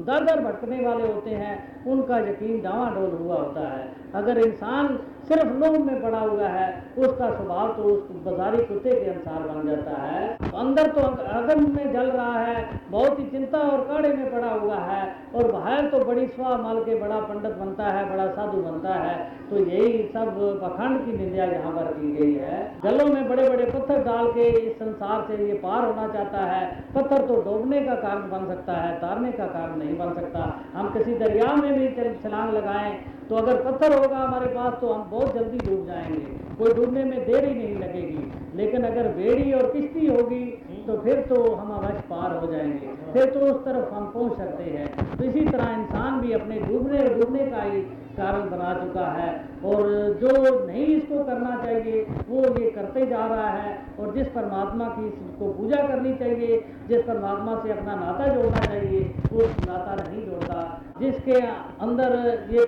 दर 0.07 0.25
दर 0.25 0.41
भटकने 0.41 0.87
वाले 0.87 1.07
होते 1.07 1.31
हैं, 1.33 1.53
उनका 1.87 2.19
यकीन 2.21 2.61
डावाडोल 2.63 3.13
हुआ 3.15 3.37
होता 3.37 3.69
है। 3.69 3.93
अगर 4.15 4.39
इंसान 4.39 4.97
सिर्फ़ 5.29 5.53
लोभ 5.55 5.77
में 5.81 6.03
पड़ा 6.03 6.19
हुआ 6.21 6.49
है, 6.49 6.67
उसका 6.99 7.29
स्वभाव 7.31 7.69
तो 7.75 7.83
उस 7.85 8.11
बाजारी 8.25 8.65
कुत्ते 8.65 8.91
के 8.91 9.11
अनुसार 9.11 9.43
बन 9.45 9.69
जाता 9.69 10.01
है। 10.03 10.27
तो 10.41 10.57
अंदर 10.59 10.91
तो 10.91 11.01
अगम 11.33 11.63
में 11.75 11.93
जल 11.93 12.11
रहा 12.11 12.39
है, 12.41 12.65
बहुत 12.91 13.19
ही 13.19 13.25
चिंता 13.27 13.59
और 13.61 13.85
काड़े 13.85 14.13
में 14.13 14.31
पड़ा 14.33 14.51
हुआ 14.53 14.79
है, 14.81 15.03
और 15.35 15.51
बाहर 15.53 15.89
तो 15.91 16.05
बड़ी 16.05 16.27
स्वा 16.27 16.57
माल 16.59 16.83
के 16.85 16.99
बड़ा 17.01 17.21
पंडित 17.23 17.55
बनता 17.55 17.87
है, 17.89 18.09
बड़ा 18.11 18.27
साधु 18.29 18.63
बनता 18.63 18.95
है 18.97 19.17
तो 19.51 19.59
यही 19.61 20.03
सब 20.09 20.39
पखंड 20.63 21.05
की 21.05 21.13
निंदा 21.15 21.45
यहाँ 21.45 21.73
पर 21.73 21.93
की 21.93 22.13
गई 22.13 22.35
है। 22.35 22.61
गलों 22.85 23.07
में 23.07 23.29
बड़े 23.29 23.49
बड़े 23.49 23.65
पत्थर 23.67 24.03
डाल 24.05 24.31
के 24.33 24.49
इस 24.61 24.77
संसार 24.77 25.25
से 25.29 25.43
ये 25.45 25.55
पार 25.59 25.85
होना 25.85 26.07
चाहता 26.09 26.45
है। 26.47 26.63
पत्थर 26.95 27.27
तो 27.27 27.41
डूबने 27.43 27.81
का 27.81 27.95
कारण 27.97 28.31
बन 28.31 28.47
सकता 28.49 28.73
है 28.75 28.84
तारने 28.93 29.33
का 29.33 29.47
कारण 29.47 29.77
नहीं 29.77 29.97
बन 29.99 30.13
सकता। 30.15 30.41
हम 30.75 30.89
किसी 30.93 31.15
दरिया 31.15 31.55
में 31.55 31.73
भी 31.79 31.89
छलांग 32.23 32.53
लगाएँ 32.55 32.93
तो 33.29 33.37
अगर 33.37 33.63
पत्थर 33.63 33.93
होगा 33.99 34.17
हमारे 34.17 34.47
पास 34.47 34.75
तो 34.81 34.93
हम 34.93 35.11
बहुत 35.11 35.35
जल्दी 35.35 35.59
डूब 35.59 35.87
जाएँगे। 35.87 36.19
कोई 36.59 36.73
डूबने 36.75 37.05
में 37.05 37.19
देर 37.27 37.45
ही 37.45 37.55
नहीं 37.55 37.77
लगेगी। 37.77 38.33
लेकिन 38.57 38.85
अगर 38.85 39.09
बेड़ी 39.09 39.53
और 39.53 39.71
किश्ती 39.73 40.07
होगी 40.07 40.45
तो 40.87 40.97
फिर 40.99 41.21
तो 41.21 41.43
हम 41.55 41.71
अवश्य 41.73 42.03
पार 42.11 42.37
हो 42.37 42.47
जाएँगे। 42.47 43.13
फिर 43.13 43.31
तो 43.31 43.41
उस 43.41 43.65
तरफ़ 43.65 43.95
हम 43.95 44.07
पहुँच 44.07 44.37
सकते 44.39 44.65
हैं। 44.65 45.17
तो 45.17 45.25
इसी 45.25 45.45
तरह 45.47 45.73
इंसान 45.73 46.21
भी 46.21 46.33
अपने 46.33 46.59
डूबने 46.61 46.99
और 46.99 47.15
डूबने 47.15 47.47
का 47.47 47.63
ही 47.63 47.81
कारण 48.17 48.51
बना 48.51 48.85
चुका 48.85 49.07
है। 49.07 49.49
और 49.65 49.83
जो 50.21 50.67
नहीं 50.67 50.87
इसको 50.87 51.25
करना 51.25 51.63
चाहिए, 51.65 52.07
वो 52.29 52.61
ये 52.61 52.71
करते 52.71 53.07
जा 53.07 53.27
रहा 53.27 53.51
है। 53.51 53.79
और 54.01 54.15
जिस 54.15 54.27
परमात्मा 54.27 54.85
की 54.85 55.07
इसको 55.07 55.53
पूजा 55.53 55.83
करनी 55.89 56.15
चाहिए, 56.15 56.65
जिस 56.89 57.03
परमात्मा 57.03 57.63
से 57.63 57.73
अपना 57.73 57.95
नाता 57.95 58.27
जोड़ना 58.35 58.61
चाहिए, 58.61 59.15
वो 59.33 59.43
नाता 59.43 59.95
नहीं 59.95 60.27
जोड़ता। 60.27 60.83
जिसके 61.01 61.41
अंदर 61.81 62.45
ये 62.51 62.67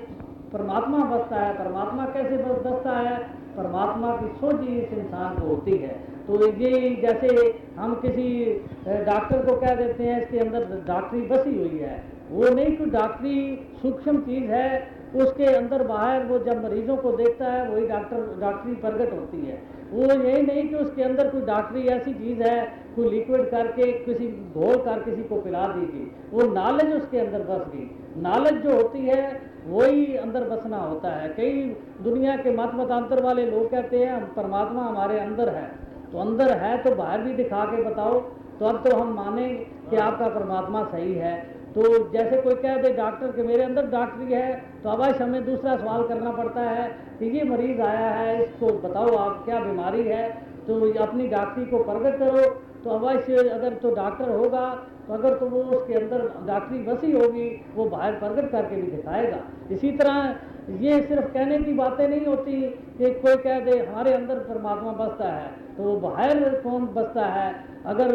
परमात्मा 0.52 0.98
बसता 0.98 1.36
है, 1.36 1.64
परमात्मा 1.64 2.06
कैसे 2.06 2.36
बस, 2.36 2.72
बसता 2.72 2.90
है? 2.90 3.46
परमात्मा 3.56 4.16
की 4.16 4.28
सोच 4.28 4.60
ही 4.60 4.78
इस 4.78 4.92
इंसान 4.92 5.34
को 5.34 5.48
होती 5.48 5.76
है। 5.76 6.16
तो 6.26 6.46
ये 6.46 6.96
जैसे 6.96 7.58
हम 7.76 7.94
किसी 7.94 8.54
डॉक्टर 8.88 9.38
को 9.38 9.56
कह 9.56 9.74
देते 9.74 10.04
हैं, 10.04 10.22
इसके 10.22 10.38
अंदर 10.38 10.64
डॉक्टरी 10.86 11.20
बसी 11.20 11.58
हुई 11.58 11.78
है। 11.78 12.04
वो 12.30 12.48
नहीं 12.48 12.76
कोई 12.76 12.90
डॉक्टरी 12.90 13.68
सूक्ष्म 13.82 14.20
चीज़ 14.20 14.50
है, 14.50 14.88
उसके 15.14 15.44
अंदर 15.44 15.82
बाहर 15.82 16.24
वो 16.24 16.38
जब 16.38 16.64
मरीजों 16.64 16.96
को 16.96 17.12
देखता 17.12 17.44
है, 17.44 17.68
वही 17.68 17.86
डॉक्टर, 17.86 18.36
डॉक्टरी 18.40 18.72
प्रकट 18.72 19.12
होती 19.12 19.46
है। 19.46 19.62
वो 19.92 20.02
यही 20.02 20.42
नहीं 20.42 20.68
कि 20.68 20.74
उसके 20.74 21.02
अंदर 21.02 21.30
कोई 21.30 21.40
डॉक्टरी 21.40 21.80
ऐसी 21.80 22.14
चीज़ 22.14 22.42
है, 22.42 22.72
कोई 22.96 23.10
लिक्विड 23.10 23.50
करके 23.50 23.92
किसी 23.92 24.28
घोल 24.28 24.76
कर 24.76 25.02
किसी 25.02 25.24
को 25.24 25.40
पिला 25.40 25.68
दीजिए 25.68 26.10
वो 26.30 26.42
नॉलेज 26.54 26.96
उसके 26.96 27.18
अंदर 27.18 27.38
बस 27.38 27.66
गई। 27.74 27.90
नॉलेज 28.16 28.54
जो 28.54 28.74
होती 28.74 28.98
है, 28.98 29.40
वही 29.66 30.16
अंदर 30.16 30.44
बसना 30.44 30.76
होता 30.76 31.08
है। 31.08 31.28
कई 31.28 31.76
दुनिया 32.02 32.36
के 32.36 32.50
मत 32.50 32.70
मतांतर 32.74 33.22
वाले 33.22 33.50
लोग 33.50 33.70
कहते 33.70 33.98
हैं, 33.98 34.12
"हम- 34.12 34.36
परमात्मा 34.36 34.82
हमारे 34.82 35.18
अंदर 35.18 35.48
है। 35.48 35.85
तो 36.16 36.20
अंदर 36.20 36.50
है 36.58 36.76
तो 36.82 36.94
बाहर 36.96 37.20
भी 37.20 37.32
दिखा 37.34 37.64
के 37.64 37.82
बताओ 37.84 38.20
तो 38.60 38.66
अब 38.66 38.76
तो 38.84 38.96
हम 38.96 39.12
माने 39.14 39.48
कि 39.90 39.96
आपका 39.98 40.28
परमात्मा 40.28 40.82
सही 40.84 41.12
है। 41.14 41.32
तो 41.74 41.82
जैसे 42.12 42.40
कोई 42.42 42.54
कह 42.56 42.76
दे 42.82 42.92
डॉक्टर 42.94 43.32
के 43.32 43.42
मेरे 43.42 43.62
अंदर 43.64 43.86
डॉक्टरी 43.86 44.32
है 44.32 44.54
तो 44.82 44.88
अवश्य 44.90 45.24
हमें 45.24 45.44
दूसरा 45.46 45.76
सवाल 45.76 46.06
करना 46.08 46.30
पड़ता 46.32 46.62
है 46.70 46.86
कि 47.18 47.26
ये 47.36 47.42
मरीज़ 47.44 47.80
आया 47.82 48.08
है 48.10 48.42
इसको 48.44 48.72
बताओ 48.86 49.14
आप 49.16 49.44
क्या 49.44 49.58
बीमारी 49.60 50.02
है? 50.04 50.22
तो 50.66 50.74
अपनी 50.98 51.26
डॉक्टरी 51.28 51.64
को 51.66 51.82
प्रकट 51.84 52.18
करो 52.18 52.44
तो 52.84 52.90
अवश्य 52.90 53.48
अगर 53.50 53.74
तो 53.82 53.94
डॉक्टर 53.94 54.28
होगा 54.30 54.66
तो 55.06 55.12
अगर 55.14 55.34
तो 55.38 55.46
वो 55.46 55.62
उसके 55.76 55.94
अंदर 55.94 56.22
डॉक्टरी 56.46 56.78
बसी 56.82 57.10
होगी, 57.12 57.48
वो 57.74 57.84
बाहर 57.86 58.12
प्रकट 58.14 58.50
करके 58.52 58.76
भी 58.76 58.90
दिखाएगा। 58.90 59.38
इसी 59.70 59.90
तरह 59.92 60.74
ये 60.80 61.00
सिर्फ़ 61.02 61.26
कहने 61.26 61.58
की 61.58 61.72
बातें 61.74 62.08
नहीं 62.08 62.24
होती, 62.26 62.60
कि 62.98 63.10
कोई 63.16 63.36
कह 63.36 63.60
दे, 63.60 63.78
हमारे 63.80 64.12
अंदर 64.12 64.38
परमात्मा 64.44 64.92
बसता 64.94 65.28
है 65.28 65.50
तो 65.76 65.82
वो 65.82 65.96
बाहर 66.00 66.48
कौन 66.60 66.86
बसता 66.94 67.26
है? 67.26 67.54
अगर 67.86 68.14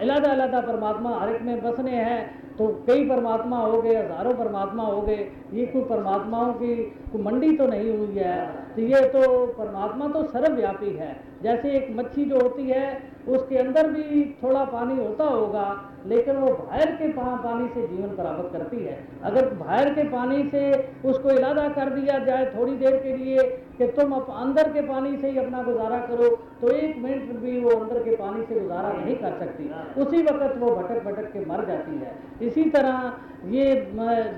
अलहदा 0.00 0.30
अलहदा 0.30 0.60
परमात्मा 0.62 1.16
हर 1.18 1.34
एक 1.34 1.42
में 1.42 1.62
बसने 1.62 1.90
हैं 1.92 2.49
तो 2.60 2.66
कई 2.86 3.08
परमात्मा 3.08 3.58
हो 3.58 3.80
गए, 3.82 3.94
हज़ारों 3.96 4.32
परमात्मा 4.34 4.82
हो 4.82 5.00
गए, 5.02 5.28
ये 5.52 5.66
कोई 5.66 5.82
परमात्माओं 5.82 6.52
की 6.52 6.74
कोई 7.12 7.22
मंडी 7.22 7.56
तो 7.56 7.66
नहीं 7.66 7.96
हुई 7.98 8.16
है। 8.16 8.34
तो 8.74 8.82
ये 8.82 9.00
तो 9.08 9.46
परमात्मा 9.58 10.08
तो 10.08 10.22
सर्वव्यापी 10.22 10.90
है। 10.96 11.14
जैसे 11.42 11.70
एक 11.70 11.88
मच्छी 11.96 12.24
जो 12.24 12.40
होती 12.40 12.62
है, 12.62 12.84
उसके 13.28 13.56
अंदर 13.56 13.88
भी 13.88 14.24
थोड़ा 14.42 14.64
पानी 14.64 14.96
होता 14.96 15.24
होगा, 15.24 15.64
लेकिन 16.06 16.36
वो 16.36 16.48
बाहर 16.48 16.90
के 16.92 17.08
पानी 17.08 17.68
से 17.68 17.86
जीवन 17.86 18.14
प्राप्त 18.16 18.52
करती 18.52 18.84
है। 18.84 18.98
अगर 19.24 19.48
बाहर 19.54 19.94
के 19.94 20.04
पानी 20.08 20.42
से 20.44 20.62
उसको 21.04 21.30
इलादा 21.30 21.68
कर 21.68 21.90
दिया 21.90 22.18
जाए 22.18 22.46
थोड़ी 22.56 22.76
देर 22.76 22.96
के 22.96 23.16
लिए 23.16 23.48
कि 23.80 23.86
तुम 23.88 24.10
अप, 24.12 24.26
अंदर 24.30 24.68
के 24.72 24.80
पानी 24.82 25.16
से 25.16 25.30
ही 25.30 25.38
अपना 25.38 25.62
गुजारा 25.62 25.98
करो 25.98 26.28
तो 26.60 26.68
एक 26.68 26.96
मिनट 26.98 27.30
भी 27.40 27.60
वो 27.60 27.70
अंदर 27.70 28.02
के 28.02 28.16
पानी 28.16 28.42
से 28.44 28.58
गुजारा 28.60 28.92
नहीं 28.92 29.14
कर 29.16 29.38
सकती। 29.38 29.68
उसी 30.00 30.22
वक्त 30.22 30.56
वो 30.58 30.74
भटक 30.76 31.04
भटक 31.04 31.32
के 31.32 31.44
मर 31.46 31.64
जाती 31.66 31.96
है। 31.96 32.12
इसी 32.42 32.64
तरह 32.70 33.46
ये 33.50 33.74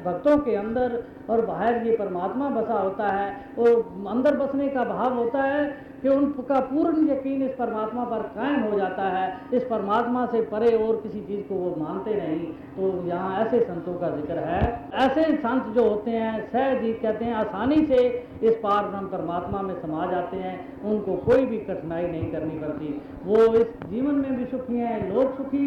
भक्तों 0.04 0.36
के 0.38 0.54
अंदर 0.56 1.02
और 1.30 1.44
बाहर 1.46 1.86
ये 1.86 1.96
परमात्मा 1.96 2.48
बसा 2.50 2.78
होता 2.78 3.08
है 3.08 3.30
और 3.58 3.72
अंदर 4.08 4.36
बसने 4.36 4.68
का 4.68 4.84
भाव 4.84 5.14
होता 5.14 5.42
है 5.42 5.64
कि 6.02 6.08
उनका 6.08 6.60
पूर्ण 6.62 7.08
यकीन 7.08 7.42
इस 7.42 7.50
परमात्मा 7.54 8.04
पर 8.04 8.22
कायम 8.34 8.62
हो 8.62 8.78
जाता 8.78 9.02
है। 9.08 9.26
इस 9.54 9.64
परमात्मा 9.64 10.24
से 10.26 10.40
परे 10.46 10.72
और 10.78 10.96
किसी 10.96 11.20
चीज़ 11.20 11.42
को 11.48 11.54
वो 11.54 11.74
मानते 11.78 12.14
नहीं। 12.14 12.46
तो 12.76 12.90
यहाँ 13.08 13.38
ऐसे 13.40 13.60
संतों 13.60 13.94
का 13.94 14.08
ज़िक्र 14.10 14.38
है। 14.40 14.60
ऐसे 15.02 15.24
संत 15.36 15.66
जो 15.74 15.88
होते 15.88 16.10
हैं 16.10 16.40
सहज 16.46 16.82
ही 16.82 16.92
कहते 16.94 17.24
हैं 17.24 17.34
आसानी 17.34 17.84
से 17.86 18.00
इस 18.42 18.54
पार 18.56 18.84
ब्रह्म 18.84 19.06
परमात्मा 19.08 19.62
में 19.62 19.74
समा 19.82 20.06
जाते 20.10 20.36
हैं। 20.38 20.56
उनको 20.84 21.16
कोई 21.24 21.46
भी 21.46 21.58
कठिनाई 21.66 22.06
नहीं 22.06 22.30
करनी 22.32 22.58
पड़ती। 22.58 23.00
वो 23.24 23.44
इस 23.54 23.68
जीवन 23.90 24.14
में 24.16 24.36
भी 24.36 24.44
सुखी 24.46 24.78
हैं 24.78 24.98
लोग 25.08 25.36
सुखी 25.36 25.66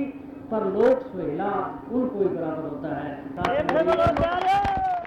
पर 0.52 0.66
लोक 0.74 1.00
सुहेला 1.04 1.52
उनको 1.92 2.20
ही 2.20 2.28
बराबर 2.28 2.70
होता 2.70 2.96
है। 2.96 3.10